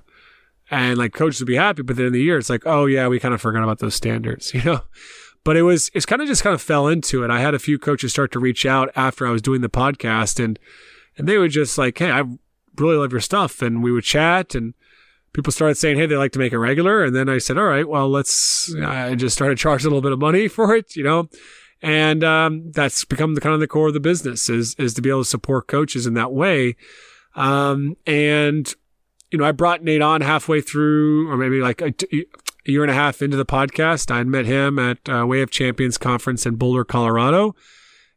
[0.70, 3.08] And like coaches would be happy, but then in the year, it's like, oh yeah,
[3.08, 4.82] we kind of forgot about those standards, you know.
[5.44, 7.32] But it was it's kind of just kind of fell into it.
[7.32, 10.44] I had a few coaches start to reach out after I was doing the podcast,
[10.44, 10.60] and
[11.22, 12.24] and they would just like, hey, I
[12.78, 14.74] really love your stuff, and we would chat, and
[15.34, 17.66] people started saying, hey, they like to make it regular, and then I said, all
[17.66, 18.74] right, well, let's.
[18.76, 21.30] I just started charging a little bit of money for it, you know,
[21.82, 25.02] and um, that's become the kind of the core of the business is is to
[25.02, 26.76] be able to support coaches in that way.
[27.36, 28.74] Um, and
[29.32, 32.26] you know, I brought Nate on halfway through, or maybe like a, a
[32.72, 34.12] year and a half into the podcast.
[34.12, 37.56] I met him at uh, Way of Champions conference in Boulder, Colorado,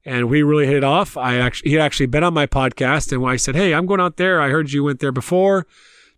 [0.04, 1.16] and we really hit it off.
[1.16, 4.00] I actually he had actually been on my podcast, and I said, "Hey, I'm going
[4.00, 4.40] out there.
[4.40, 5.66] I heard you went there before.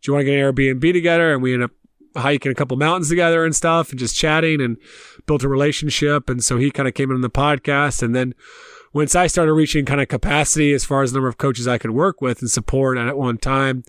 [0.02, 2.76] Do you want to get an Airbnb together?" And we ended up hiking a couple
[2.76, 4.76] mountains together and stuff, and just chatting and
[5.26, 6.30] built a relationship.
[6.30, 8.02] And so he kind of came in on the podcast.
[8.02, 8.34] And then
[8.92, 11.78] once I started reaching kind of capacity as far as the number of coaches I
[11.78, 13.84] could work with and support at one time,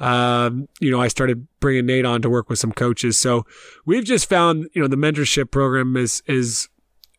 [0.00, 3.18] um, you know, I started bringing Nate on to work with some coaches.
[3.18, 3.46] So
[3.84, 6.68] we've just found, you know, the mentorship program is, is,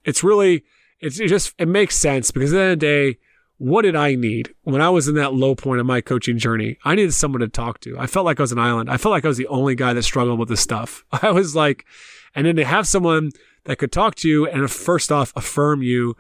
[0.04, 0.64] it's really,
[1.00, 3.18] it's it just, it makes sense because at the end of the day,
[3.58, 6.78] what did I need when I was in that low point of my coaching journey?
[6.86, 8.00] I needed someone to talk to.
[8.00, 8.90] I felt like I was an island.
[8.90, 11.04] I felt like I was the only guy that struggled with this stuff.
[11.22, 11.86] I was like,
[12.34, 13.32] and then to have someone
[13.66, 16.16] that could talk to you and first off affirm you.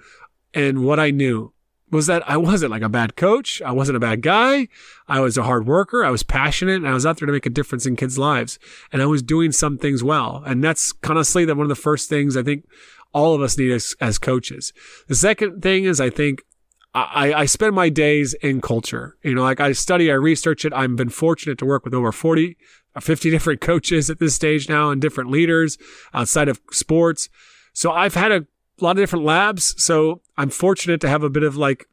[0.54, 1.54] And what I knew
[1.92, 3.62] was that I wasn't like a bad coach.
[3.62, 4.68] I wasn't a bad guy.
[5.08, 6.04] I was a hard worker.
[6.04, 8.60] I was passionate and I was out there to make a difference in kids' lives.
[8.92, 10.44] And I was doing some things well.
[10.46, 12.65] And that's honestly that one of the first things I think
[13.13, 14.74] all of us need as, as coaches.
[15.08, 16.43] The second thing is I think
[16.93, 19.15] I, I spend my days in culture.
[19.24, 20.74] You know, like I study, I research it.
[20.74, 22.58] I've been fortunate to work with over 40
[22.95, 25.78] uh, 50 different coaches at this stage now and different leaders
[26.13, 27.30] outside of sports.
[27.74, 28.45] So I've had a
[28.82, 29.82] lot of different labs.
[29.82, 31.86] So I'm fortunate to have a bit of like,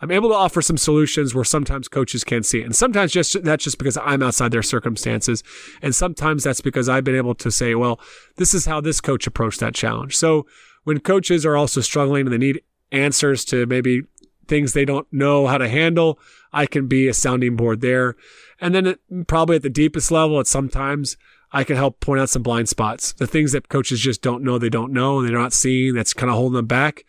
[0.00, 2.64] I'm able to offer some solutions where sometimes coaches can't see it.
[2.64, 5.42] And sometimes just that's just because I'm outside their circumstances.
[5.82, 8.00] And sometimes that's because I've been able to say, well,
[8.36, 10.16] this is how this coach approached that challenge.
[10.16, 10.46] So
[10.84, 14.02] when coaches are also struggling and they need answers to maybe
[14.46, 16.18] things they don't know how to handle,
[16.52, 18.14] I can be a sounding board there.
[18.60, 21.16] And then it, probably at the deepest level, at sometimes
[21.52, 24.58] I can help point out some blind spots, the things that coaches just don't know
[24.58, 27.04] they don't know and they're not seeing that's kind of holding them back.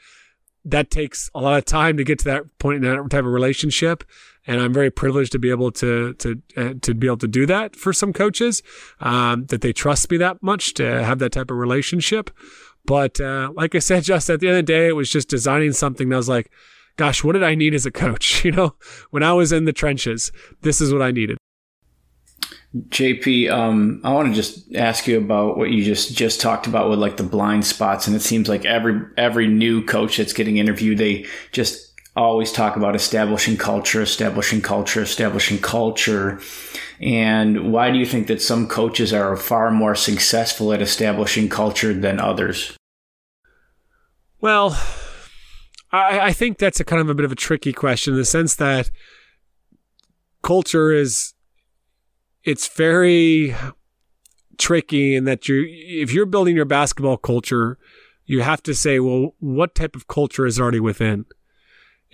[0.65, 3.31] That takes a lot of time to get to that point in that type of
[3.31, 4.03] relationship.
[4.47, 7.45] and I'm very privileged to be able to to uh, to be able to do
[7.45, 8.61] that for some coaches
[8.99, 12.29] um, that they trust me that much to have that type of relationship.
[12.85, 15.29] But uh, like I said, just at the end of the day, it was just
[15.29, 16.51] designing something that was like,
[16.97, 18.43] gosh, what did I need as a coach?
[18.45, 18.75] You know,
[19.09, 21.37] when I was in the trenches, this is what I needed.
[22.75, 26.89] JP, um, I want to just ask you about what you just just talked about
[26.89, 30.57] with like the blind spots, and it seems like every every new coach that's getting
[30.57, 36.39] interviewed, they just always talk about establishing culture, establishing culture, establishing culture.
[36.99, 41.93] And why do you think that some coaches are far more successful at establishing culture
[41.93, 42.77] than others?
[44.39, 44.77] Well,
[45.91, 48.25] I, I think that's a kind of a bit of a tricky question in the
[48.25, 48.91] sense that
[50.41, 51.34] culture is
[52.45, 53.55] it's very
[54.57, 57.77] tricky in that you if you're building your basketball culture,
[58.25, 61.25] you have to say, well, what type of culture is already within?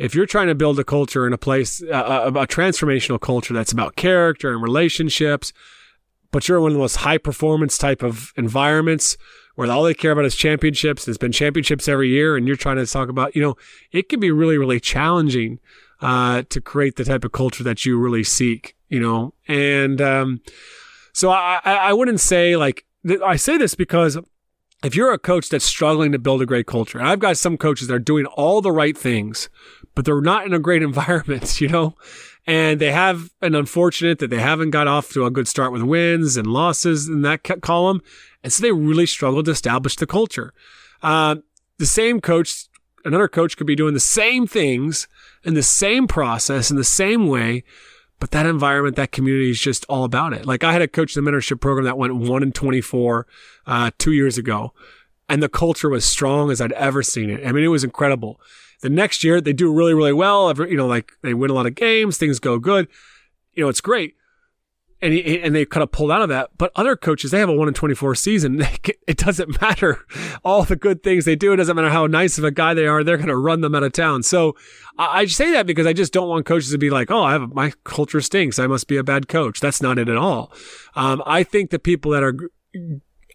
[0.02, 3.54] if you're trying to build a culture in a place, uh, a, a transformational culture
[3.54, 5.54] that's about character and relationships,
[6.32, 9.16] but you're in one of the most high performance type of environments
[9.56, 11.06] where all they care about is championships.
[11.06, 13.56] There's been championships every year, and you're trying to talk about, you know,
[13.92, 15.60] it can be really, really challenging
[16.00, 19.34] uh, to create the type of culture that you really seek, you know.
[19.48, 20.42] And um,
[21.14, 22.86] so I, I wouldn't say like
[23.26, 24.20] I say this because
[24.84, 27.58] if you're a coach that's struggling to build a great culture, and I've got some
[27.58, 29.50] coaches that are doing all the right things,
[29.96, 31.96] but they're not in a great environment, you know?
[32.48, 35.84] And they have an unfortunate that they haven't got off to a good start with
[35.84, 38.02] wins and losses in that column.
[38.44, 40.52] And so they really struggle to establish the culture.
[41.04, 41.36] Uh,
[41.78, 42.66] the same coach,
[43.06, 45.08] another coach could be doing the same things
[45.44, 47.64] in the same process in the same way,
[48.22, 50.46] but that environment, that community is just all about it.
[50.46, 53.28] Like I had a coach in the mentorship program that went one in 24,
[53.68, 54.74] uh, two years ago
[55.32, 57.48] and the culture was strong as I'd ever seen it.
[57.48, 58.42] I mean, it was incredible.
[58.82, 60.54] The next year they do really, really well.
[60.54, 62.90] You know, like they win a lot of games, things go good.
[63.54, 64.16] You know, it's great.
[65.02, 66.52] And he, and they kind of pulled out of that.
[66.58, 68.64] But other coaches, they have a one in 24 season.
[69.08, 70.06] It doesn't matter
[70.46, 71.52] all the good things they do.
[71.52, 73.04] It doesn't matter how nice of a guy they are.
[73.04, 74.24] They're going to run them out of town.
[74.24, 74.56] So
[74.98, 77.34] I, I say that because I just don't want coaches to be like, oh, I
[77.34, 78.58] have my culture stinks.
[78.58, 79.60] I must be a bad coach.
[79.60, 80.54] That's not it at all.
[80.96, 82.36] Um, I think the people that are,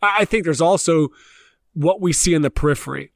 [0.03, 1.09] I think there's also
[1.75, 3.13] what we see in the periphery.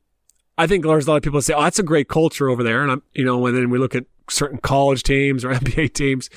[0.58, 2.82] I think there's a lot of people say, "Oh, that's a great culture over there,"
[2.82, 6.28] and I'm, you know, and then we look at certain college teams or NBA teams,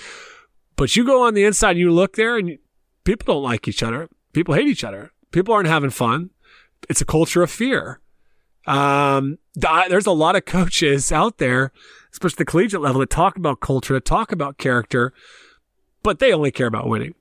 [0.76, 2.58] but you go on the inside and you look there, and
[3.04, 4.10] people don't like each other.
[4.34, 5.12] People hate each other.
[5.32, 6.32] People aren't having fun.
[6.90, 8.00] It's a culture of fear.
[8.66, 11.72] Um, there's a lot of coaches out there,
[12.12, 15.14] especially the collegiate level, that talk about culture, that talk about character,
[16.02, 17.16] but they only care about winning.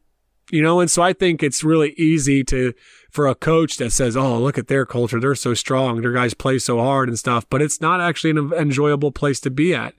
[0.51, 2.75] You know, and so I think it's really easy to
[3.11, 6.35] for a coach that says, "Oh, look at their culture; they're so strong, their guys
[6.35, 9.95] play so hard and stuff," but it's not actually an enjoyable place to be at.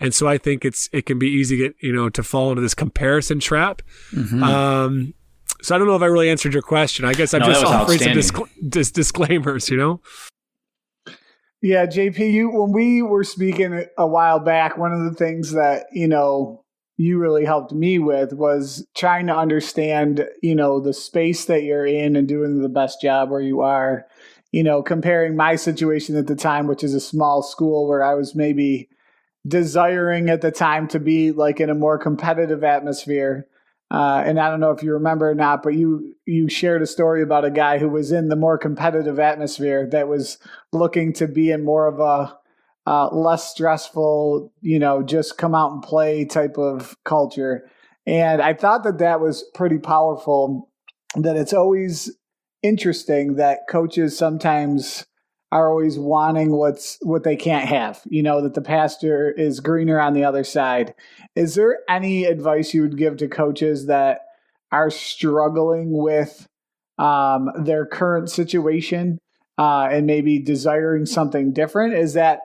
[0.00, 2.50] And so I think it's it can be easy to get you know to fall
[2.50, 3.82] into this comparison trap.
[4.12, 4.42] Mm-hmm.
[4.42, 5.14] Um,
[5.62, 7.04] so I don't know if I really answered your question.
[7.04, 8.38] I guess I'm no, just offering some disc-
[8.68, 10.00] dis- disclaimers, you know.
[11.62, 15.86] Yeah, JP, you when we were speaking a while back, one of the things that
[15.92, 16.64] you know
[16.96, 21.86] you really helped me with was trying to understand, you know, the space that you're
[21.86, 24.06] in and doing the best job where you are.
[24.52, 28.14] You know, comparing my situation at the time, which is a small school where I
[28.14, 28.88] was maybe
[29.46, 33.46] desiring at the time to be like in a more competitive atmosphere.
[33.90, 36.86] Uh, and I don't know if you remember or not, but you you shared a
[36.86, 40.38] story about a guy who was in the more competitive atmosphere that was
[40.72, 42.36] looking to be in more of a
[42.86, 47.68] uh, less stressful, you know, just come out and play type of culture.
[48.06, 50.70] And I thought that that was pretty powerful.
[51.14, 52.10] That it's always
[52.62, 55.06] interesting that coaches sometimes
[55.52, 58.02] are always wanting what's what they can't have.
[58.06, 60.94] You know that the pasture is greener on the other side.
[61.34, 64.22] Is there any advice you would give to coaches that
[64.72, 66.48] are struggling with
[66.98, 69.18] um, their current situation
[69.58, 71.94] uh, and maybe desiring something different?
[71.94, 72.40] Is that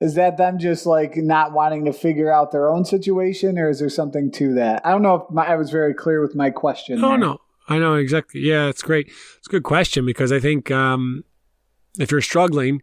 [0.00, 3.78] is that them just like not wanting to figure out their own situation or is
[3.78, 6.50] there something to that i don't know if my, i was very clear with my
[6.50, 7.18] question oh there.
[7.18, 7.38] no
[7.68, 9.06] i know exactly yeah it's great
[9.38, 11.24] it's a good question because i think um,
[11.98, 12.82] if you're struggling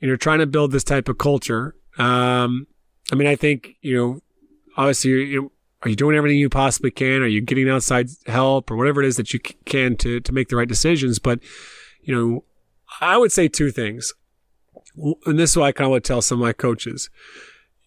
[0.00, 2.66] and you're trying to build this type of culture um,
[3.12, 4.20] i mean i think you know
[4.76, 5.52] obviously you
[5.82, 9.06] are you doing everything you possibly can are you getting outside help or whatever it
[9.06, 11.40] is that you can to to make the right decisions but
[12.02, 12.44] you know
[13.00, 14.12] i would say two things
[15.26, 17.10] and this is what I kind of would tell some of my coaches.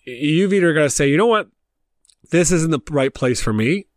[0.05, 1.49] You've either got to say, you know what,
[2.31, 3.87] this isn't the right place for me,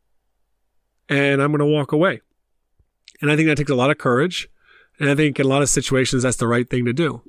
[1.09, 2.21] and I'm going to walk away.
[3.21, 4.49] And I think that takes a lot of courage.
[4.99, 7.23] And I think in a lot of situations, that's the right thing to do.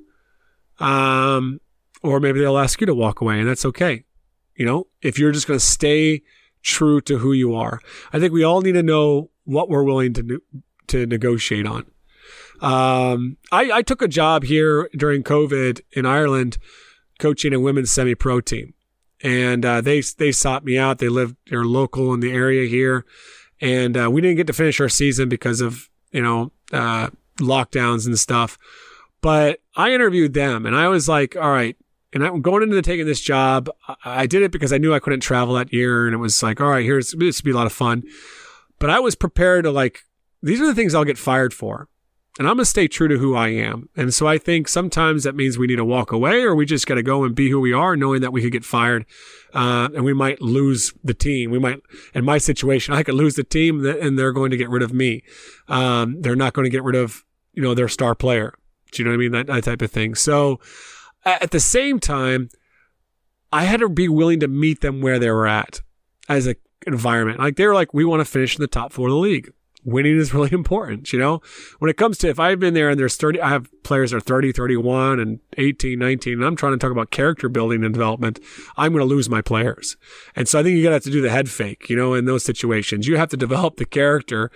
[0.78, 1.60] Um,
[2.02, 4.04] or maybe they'll ask you to walk away, and that's okay.
[4.54, 6.22] You know, if you're just going to stay
[6.62, 7.80] true to who you are,
[8.12, 10.42] I think we all need to know what we're willing to
[10.88, 11.84] to negotiate on.
[12.60, 16.58] Um, I, I took a job here during COVID in Ireland,
[17.18, 18.74] coaching a women's semi-pro team,
[19.22, 20.98] and uh, they they sought me out.
[20.98, 23.04] They lived they're local in the area here,
[23.60, 28.06] and uh, we didn't get to finish our season because of you know uh, lockdowns
[28.06, 28.58] and stuff.
[29.20, 31.76] But I interviewed them, and I was like, all right.
[32.12, 33.68] And I'm going into the, taking this job.
[34.04, 36.60] I did it because I knew I couldn't travel that year, and it was like,
[36.60, 38.02] all right, here's this will be a lot of fun.
[38.78, 40.04] But I was prepared to like,
[40.42, 41.88] these are the things I'll get fired for
[42.38, 43.88] and I'm going to stay true to who I am.
[43.96, 46.86] And so I think sometimes that means we need to walk away or we just
[46.86, 49.06] got to go and be who we are, knowing that we could get fired.
[49.52, 51.50] Uh, and we might lose the team.
[51.50, 51.80] We might,
[52.14, 54.92] in my situation, I could lose the team and they're going to get rid of
[54.92, 55.24] me.
[55.66, 57.24] Um, they're not going to get rid of,
[57.58, 58.54] you know, their star player.
[58.92, 59.32] Do you know what I mean?
[59.32, 60.14] That, that type of thing.
[60.14, 60.60] So
[61.24, 62.50] at the same time,
[63.52, 65.82] I had to be willing to meet them where they were at
[66.28, 66.54] as a
[66.86, 67.40] environment.
[67.40, 69.52] Like they were like, we want to finish in the top four of the league
[69.84, 71.40] winning is really important, you know?
[71.78, 74.18] When it comes to if I've been there and there's 30 I have players that
[74.18, 77.92] are 30, 31 and 18, 19 and I'm trying to talk about character building and
[77.94, 78.38] development,
[78.76, 79.96] I'm going to lose my players.
[80.36, 82.14] And so I think you got to have to do the head fake, you know,
[82.14, 83.06] in those situations.
[83.06, 84.50] You have to develop the character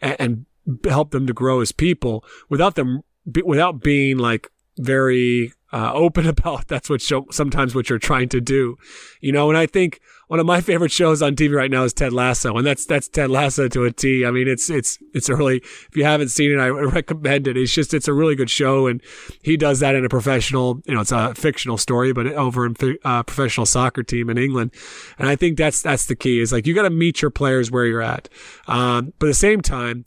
[0.00, 0.46] and, and
[0.84, 3.02] help them to grow as people without them
[3.44, 4.48] without being like
[4.78, 8.76] very uh, open about that's what show, sometimes what you're trying to do,
[9.20, 9.48] you know.
[9.48, 12.56] And I think one of my favorite shows on TV right now is Ted Lasso,
[12.56, 14.24] and that's that's Ted Lasso to a T.
[14.24, 17.56] I mean, it's it's it's really if you haven't seen it, I recommend it.
[17.56, 19.00] It's just it's a really good show, and
[19.42, 22.76] he does that in a professional, you know, it's a fictional story, but over in
[22.82, 24.72] a uh, professional soccer team in England,
[25.18, 27.70] and I think that's that's the key is like you got to meet your players
[27.70, 28.28] where you're at,
[28.66, 30.04] um, but at the same time,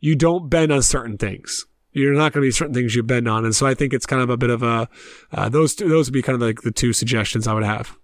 [0.00, 3.28] you don't bend on certain things you're not going to be certain things you bend
[3.28, 3.44] on.
[3.44, 4.88] And so I think it's kind of a bit of a,
[5.32, 7.96] uh, those, two, those would be kind of like the two suggestions I would have.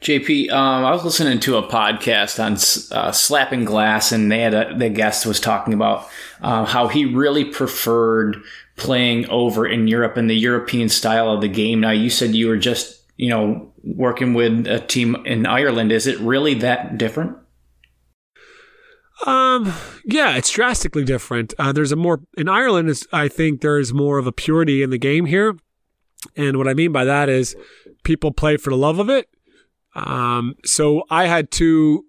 [0.00, 4.52] JP, um, I was listening to a podcast on uh, Slappin' Glass, and they had
[4.52, 6.08] a, the guest was talking about
[6.40, 8.42] uh, how he really preferred
[8.76, 11.80] playing over in Europe and the European style of the game.
[11.80, 15.92] Now, you said you were just, you know, working with a team in Ireland.
[15.92, 17.36] Is it really that different?
[19.26, 19.72] Um,
[20.04, 21.54] yeah, it's drastically different.
[21.58, 22.88] Uh, there's a more in Ireland.
[22.88, 25.56] Is I think there is more of a purity in the game here,
[26.36, 27.54] and what I mean by that is
[28.02, 29.28] people play for the love of it.
[29.94, 32.06] Um, so I had two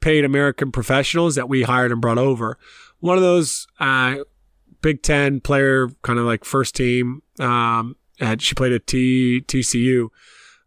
[0.00, 2.58] paid American professionals that we hired and brought over.
[3.00, 4.16] One of those, uh,
[4.80, 7.22] Big Ten player, kind of like first team.
[7.38, 10.08] Um, had, she played at T, TCU.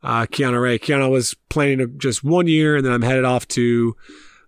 [0.01, 0.79] Uh, Kiana Ray.
[0.79, 3.95] Kiana was playing just one year, and then I'm headed off to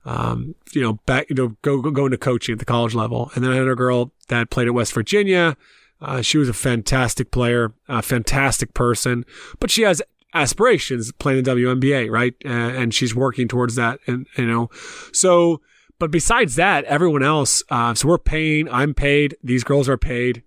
[0.06, 3.32] um, you know, back, you know, go, go, go into coaching at the college level.
[3.36, 5.56] And then I had a girl that played at West Virginia.
[6.02, 9.26] Uh, she was a fantastic player, a fantastic person,
[9.60, 10.02] but she has
[10.34, 12.34] aspirations playing the WNBA, right?
[12.44, 14.00] Uh, and she's working towards that.
[14.08, 14.70] And, you know,
[15.12, 15.62] so,
[16.00, 20.42] but besides that, everyone else, uh, so we're paying, I'm paid, these girls are paid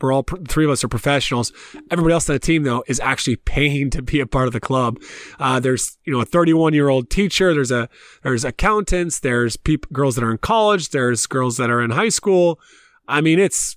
[0.00, 1.52] we're all three of us are professionals.
[1.90, 4.60] Everybody else on the team though is actually paying to be a part of the
[4.60, 5.00] club.
[5.38, 7.54] Uh, there's you know a 31 year old teacher.
[7.54, 7.88] There's a
[8.22, 9.20] there's accountants.
[9.20, 9.56] There's
[9.92, 10.90] girls that are in college.
[10.90, 12.60] There's girls that are in high school.
[13.08, 13.76] I mean it's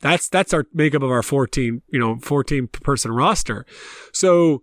[0.00, 3.64] that's that's our makeup of our 14 you know 14 person roster.
[4.12, 4.62] So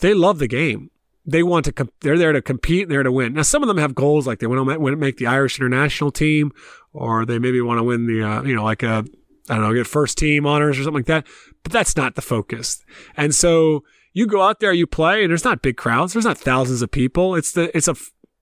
[0.00, 0.90] they love the game.
[1.26, 1.72] They want to.
[1.72, 2.82] Com- they're there to compete.
[2.82, 3.34] And they're to win.
[3.34, 6.50] Now, some of them have goals like they want to make the Irish international team,
[6.92, 9.04] or they maybe want to win the, uh, you know, like a
[9.50, 11.26] I don't know, get first team honors or something like that.
[11.62, 12.84] But that's not the focus.
[13.16, 16.12] And so you go out there, you play, and there's not big crowds.
[16.12, 17.34] There's not thousands of people.
[17.34, 17.96] It's the it's a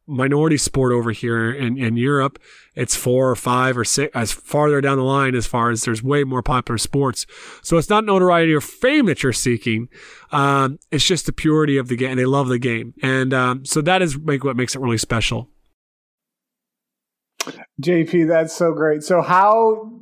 [0.09, 2.39] minority sport over here in, in Europe.
[2.75, 6.03] It's four or five or six as farther down the line as far as there's
[6.03, 7.27] way more popular sports.
[7.63, 9.89] So it's not notoriety or fame that you're seeking.
[10.33, 12.13] Um, it's just the purity of the game.
[12.13, 12.95] And they love the game.
[13.03, 15.51] And um, so that is make, what makes it really special.
[17.81, 19.03] JP, that's so great.
[19.03, 19.93] So how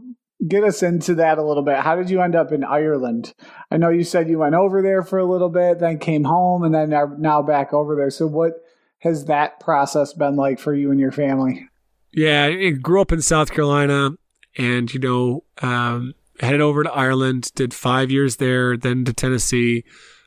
[0.47, 1.79] get us into that a little bit.
[1.79, 3.35] How did you end up in Ireland?
[3.71, 6.63] I know you said you went over there for a little bit, then came home,
[6.63, 8.11] and then are now back over there.
[8.11, 8.53] So, what
[9.01, 11.69] has that process been like for you and your family?
[12.13, 14.11] Yeah, I grew up in South Carolina,
[14.57, 19.85] and you know, um, headed over to Ireland, did five years there, then to Tennessee.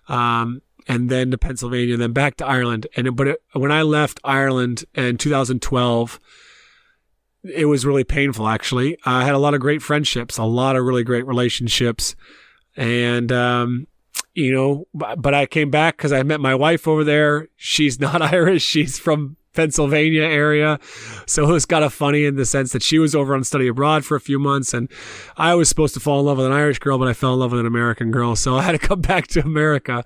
[0.07, 2.88] Um, and then to Pennsylvania, then back to Ireland.
[2.97, 6.20] And but it, when I left Ireland in 2012,
[7.44, 8.98] it was really painful actually.
[9.06, 12.16] I had a lot of great friendships, a lot of really great relationships,
[12.76, 13.88] and um,
[14.34, 17.48] you know, but I came back because I met my wife over there.
[17.56, 20.80] She's not Irish; she's from Pennsylvania area.
[21.26, 23.68] So it was kind of funny in the sense that she was over on study
[23.68, 24.90] abroad for a few months, and
[25.38, 27.40] I was supposed to fall in love with an Irish girl, but I fell in
[27.40, 30.04] love with an American girl, so I had to come back to America.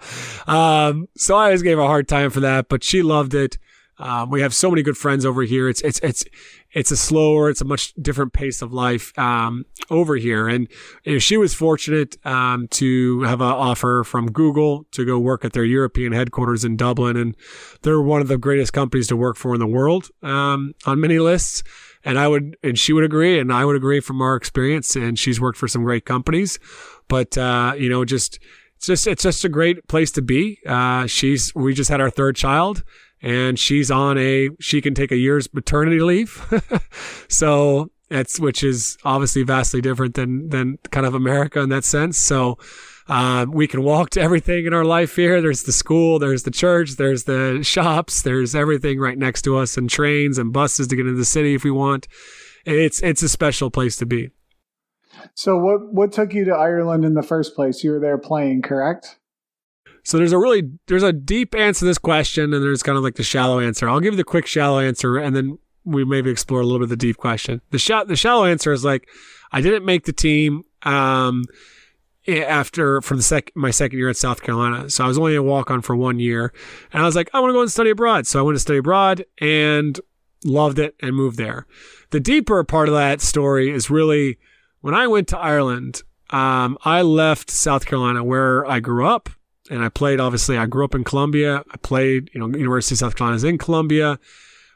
[0.48, 3.58] Um, so I always gave her a hard time for that, but she loved it.
[4.04, 5.70] Um, we have so many good friends over here.
[5.70, 6.26] It's it's it's
[6.74, 10.50] it's a slower, it's a much different pace of life um, over here.
[10.50, 10.68] And
[11.06, 15.46] you know, she was fortunate um, to have an offer from Google to go work
[15.46, 17.38] at their European headquarters in Dublin, and
[17.84, 21.20] they're one of the greatest companies to work for in the world um, on many
[21.20, 21.64] lists.
[22.04, 24.98] And I would, and she would agree, and I would agree from our experience.
[24.98, 26.60] And she's worked for some great companies,
[27.08, 28.40] but uh, you know, just
[28.76, 30.60] it's just it's just a great place to be.
[30.68, 32.84] Uh, she's we just had our third child
[33.24, 36.46] and she's on a she can take a year's maternity leave.
[37.30, 42.18] So that's which is obviously vastly different than than kind of america in that sense.
[42.18, 42.60] So
[43.08, 45.42] um, we can walk to everything in our life here.
[45.42, 49.78] There's the school there's the church there's the shops there's everything right next to us
[49.78, 52.08] and trains and buses to get into the city if we want.
[52.66, 54.30] It's it's a special place to be.
[55.34, 57.84] So what what took you to ireland in the first place?
[57.84, 59.18] You were there playing correct
[60.04, 63.04] so there's a really there's a deep answer to this question, and there's kind of
[63.04, 63.90] like the shallow answer.
[63.90, 66.86] I'll give you the quick shallow answer, and then we maybe explore a little bit
[66.86, 67.62] of the deep question.
[67.72, 69.08] The sh- the shallow answer is like
[69.52, 71.46] I didn't make the team um,
[72.28, 75.44] after from the sec- my second year at South Carolina, so I was only a
[75.44, 76.54] walk on for one year,
[76.92, 78.28] and I was like I want to go and study abroad.
[78.28, 80.00] So I went to study abroad and
[80.44, 81.66] loved it and moved there.
[82.10, 84.38] The deeper part of that story is really
[84.82, 86.04] when I went to Ireland.
[86.30, 89.30] Um, I left South Carolina where I grew up
[89.70, 90.20] and I played.
[90.20, 91.64] Obviously, I grew up in Columbia.
[91.72, 94.20] I played, you know, University of South Carolina is in Columbia.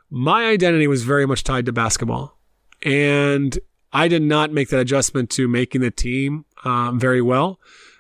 [0.10, 2.38] My identity was very much tied to basketball,
[2.84, 3.58] and
[3.92, 7.60] I did not make that adjustment to making the team um, very well.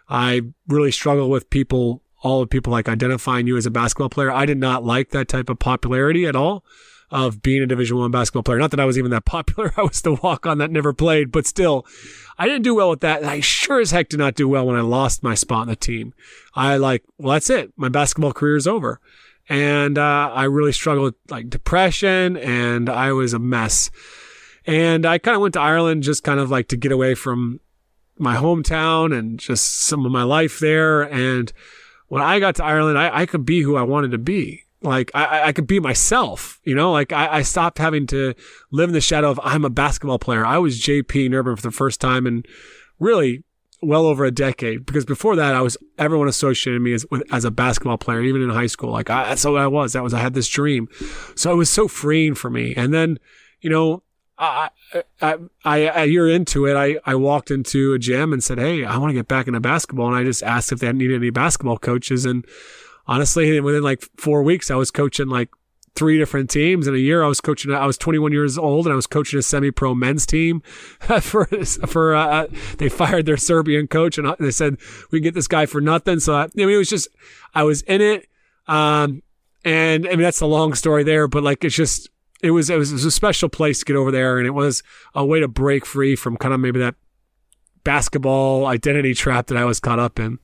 [0.09, 4.31] I really struggle with people, all the people like identifying you as a basketball player.
[4.31, 6.63] I did not like that type of popularity at all
[7.09, 8.59] of being a Division One basketball player.
[8.59, 9.73] Not that I was even that popular.
[9.77, 11.85] I was the walk on that never played, but still,
[12.37, 13.23] I didn't do well with that.
[13.23, 15.75] I sure as heck did not do well when I lost my spot on the
[15.75, 16.13] team.
[16.53, 17.71] I like, well, that's it.
[17.77, 18.99] My basketball career is over.
[19.49, 23.89] And uh, I really struggled with like depression and I was a mess.
[24.65, 27.61] And I kind of went to Ireland just kind of like to get away from
[28.17, 31.03] my hometown and just some of my life there.
[31.03, 31.53] And
[32.07, 35.11] when I got to Ireland, I, I could be who I wanted to be like
[35.13, 38.33] I, I could be myself, you know, like I, I stopped having to
[38.71, 40.45] live in the shadow of I'm a basketball player.
[40.45, 42.43] I was JP Nerbun for the first time in
[42.99, 43.43] really
[43.81, 47.51] well over a decade because before that I was everyone associated me as as a
[47.51, 50.19] basketball player even in high school like I, that's what I was that was I
[50.19, 50.87] had this dream
[51.35, 53.19] so it was so freeing for me and then
[53.61, 54.01] you know
[54.39, 54.69] I,
[55.21, 55.35] I,
[55.65, 58.97] I, a year into it, I, I walked into a gym and said, Hey, I
[58.97, 60.07] want to get back into basketball.
[60.07, 62.23] And I just asked if they needed any basketball coaches.
[62.23, 62.45] And
[63.07, 65.49] honestly, within like four weeks, I was coaching like
[65.95, 66.87] three different teams.
[66.87, 67.73] In a year, I was coaching.
[67.73, 70.61] I was 21 years old, and I was coaching a semi-pro men's team.
[71.21, 72.47] for for uh, uh,
[72.77, 74.77] they fired their Serbian coach, and they said
[75.11, 76.19] we can get this guy for nothing.
[76.19, 77.07] So I, I mean, it was just
[77.53, 78.27] I was in it,
[78.67, 79.23] um,
[79.65, 81.27] and I mean that's a long story there.
[81.27, 82.09] But like it's just
[82.41, 84.51] it was it was, it was a special place to get over there, and it
[84.51, 84.83] was
[85.15, 86.95] a way to break free from kind of maybe that
[87.83, 90.39] basketball identity trap that I was caught up in.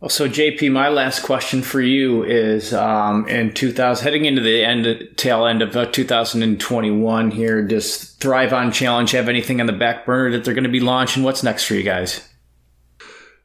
[0.00, 4.62] Well, so JP, my last question for you is: um, in 2000, heading into the
[4.62, 9.72] end, tail end of uh, 2021 here, does Thrive on Challenge have anything on the
[9.72, 11.22] back burner that they're going to be launching?
[11.22, 12.28] What's next for you guys?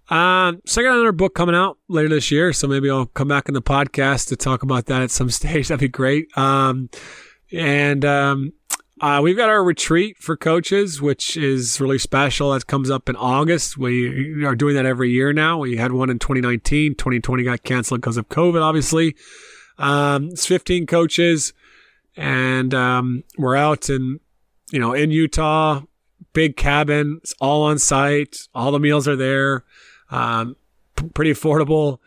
[0.09, 3.29] Um, so I got another book coming out later this year, so maybe I'll come
[3.29, 5.69] back in the podcast to talk about that at some stage.
[5.69, 6.37] That'd be great.
[6.37, 6.89] Um,
[7.53, 8.51] and um,
[9.01, 12.51] uh, we've got our retreat for coaches, which is really special.
[12.51, 13.75] That comes up in August.
[13.75, 15.57] We are doing that every year now.
[15.57, 16.93] We had one in 2019.
[16.93, 19.15] 2020 got canceled because of COVID, obviously.
[19.79, 21.51] Um, it's 15 coaches,
[22.15, 24.19] and um, we're out in,
[24.71, 25.81] you know, in Utah,
[26.33, 27.21] big cabin.
[27.23, 28.47] It's all on site.
[28.53, 29.63] All the meals are there.
[30.11, 30.55] Um,
[30.95, 31.97] p- pretty affordable.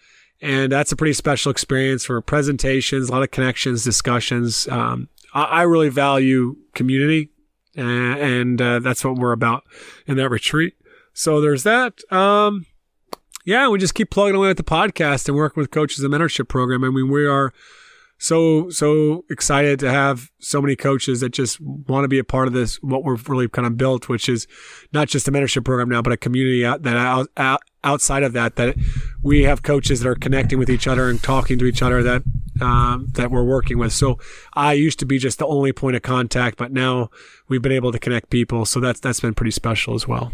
[0.40, 4.68] And that's a pretty special experience for presentations, a lot of connections, discussions.
[4.68, 5.08] Um,
[5.42, 7.30] I, really value community,
[7.76, 9.64] and, and uh, that's what we're about
[10.06, 10.74] in that retreat.
[11.12, 12.00] So there's that.
[12.12, 12.66] Um,
[13.44, 16.48] yeah, we just keep plugging away at the podcast and working with coaches and mentorship
[16.48, 16.84] program.
[16.84, 17.52] I mean, we are
[18.18, 22.46] so so excited to have so many coaches that just want to be a part
[22.46, 24.46] of this what we've really kind of built which is
[24.92, 28.32] not just a mentorship program now but a community out, that out, out, outside of
[28.32, 28.76] that that
[29.22, 32.22] we have coaches that are connecting with each other and talking to each other that
[32.60, 34.18] um, that we're working with so
[34.54, 37.10] i used to be just the only point of contact but now
[37.48, 40.32] we've been able to connect people so that's that's been pretty special as well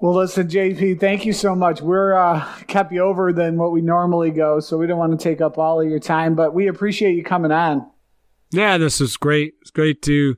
[0.00, 1.80] Well, listen, JP, thank you so much.
[1.80, 5.22] We're uh, kept you over than what we normally go, so we don't want to
[5.22, 7.88] take up all of your time, but we appreciate you coming on.
[8.50, 9.54] Yeah, this was great.
[9.60, 10.36] It's great to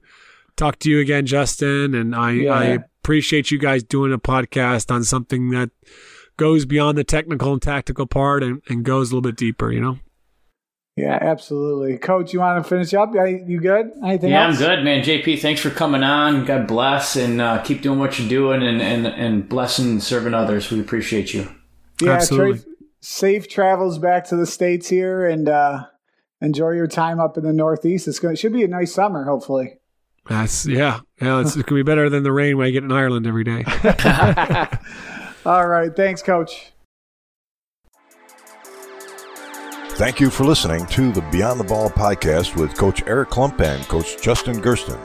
[0.56, 2.52] talk to you again, Justin, and I, yeah.
[2.52, 5.68] I appreciate you guys doing a podcast on something that
[6.38, 9.80] goes beyond the technical and tactical part and, and goes a little bit deeper, you
[9.80, 9.98] know?
[10.96, 11.98] Yeah, absolutely.
[11.98, 13.14] Coach, you want to finish up?
[13.14, 13.90] You good?
[14.02, 14.58] Anything yeah, else?
[14.58, 15.04] I'm good, man.
[15.04, 16.46] JP, thanks for coming on.
[16.46, 20.32] God bless and uh, keep doing what you're doing and, and, and blessing and serving
[20.32, 20.70] others.
[20.70, 21.50] We appreciate you.
[22.00, 22.60] Yeah, absolutely.
[22.60, 25.86] Tra- safe travels back to the States here and uh,
[26.40, 28.08] enjoy your time up in the Northeast.
[28.08, 29.80] It's going it should be a nice summer, hopefully.
[30.26, 31.00] That's, yeah.
[31.20, 33.64] Yeah, it's, it can be better than the rain I get in Ireland every day.
[35.46, 35.94] All right.
[35.94, 36.72] Thanks, Coach.
[39.96, 43.86] Thank you for listening to the Beyond the Ball podcast with Coach Eric Klump and
[43.86, 44.98] Coach Justin Gersten.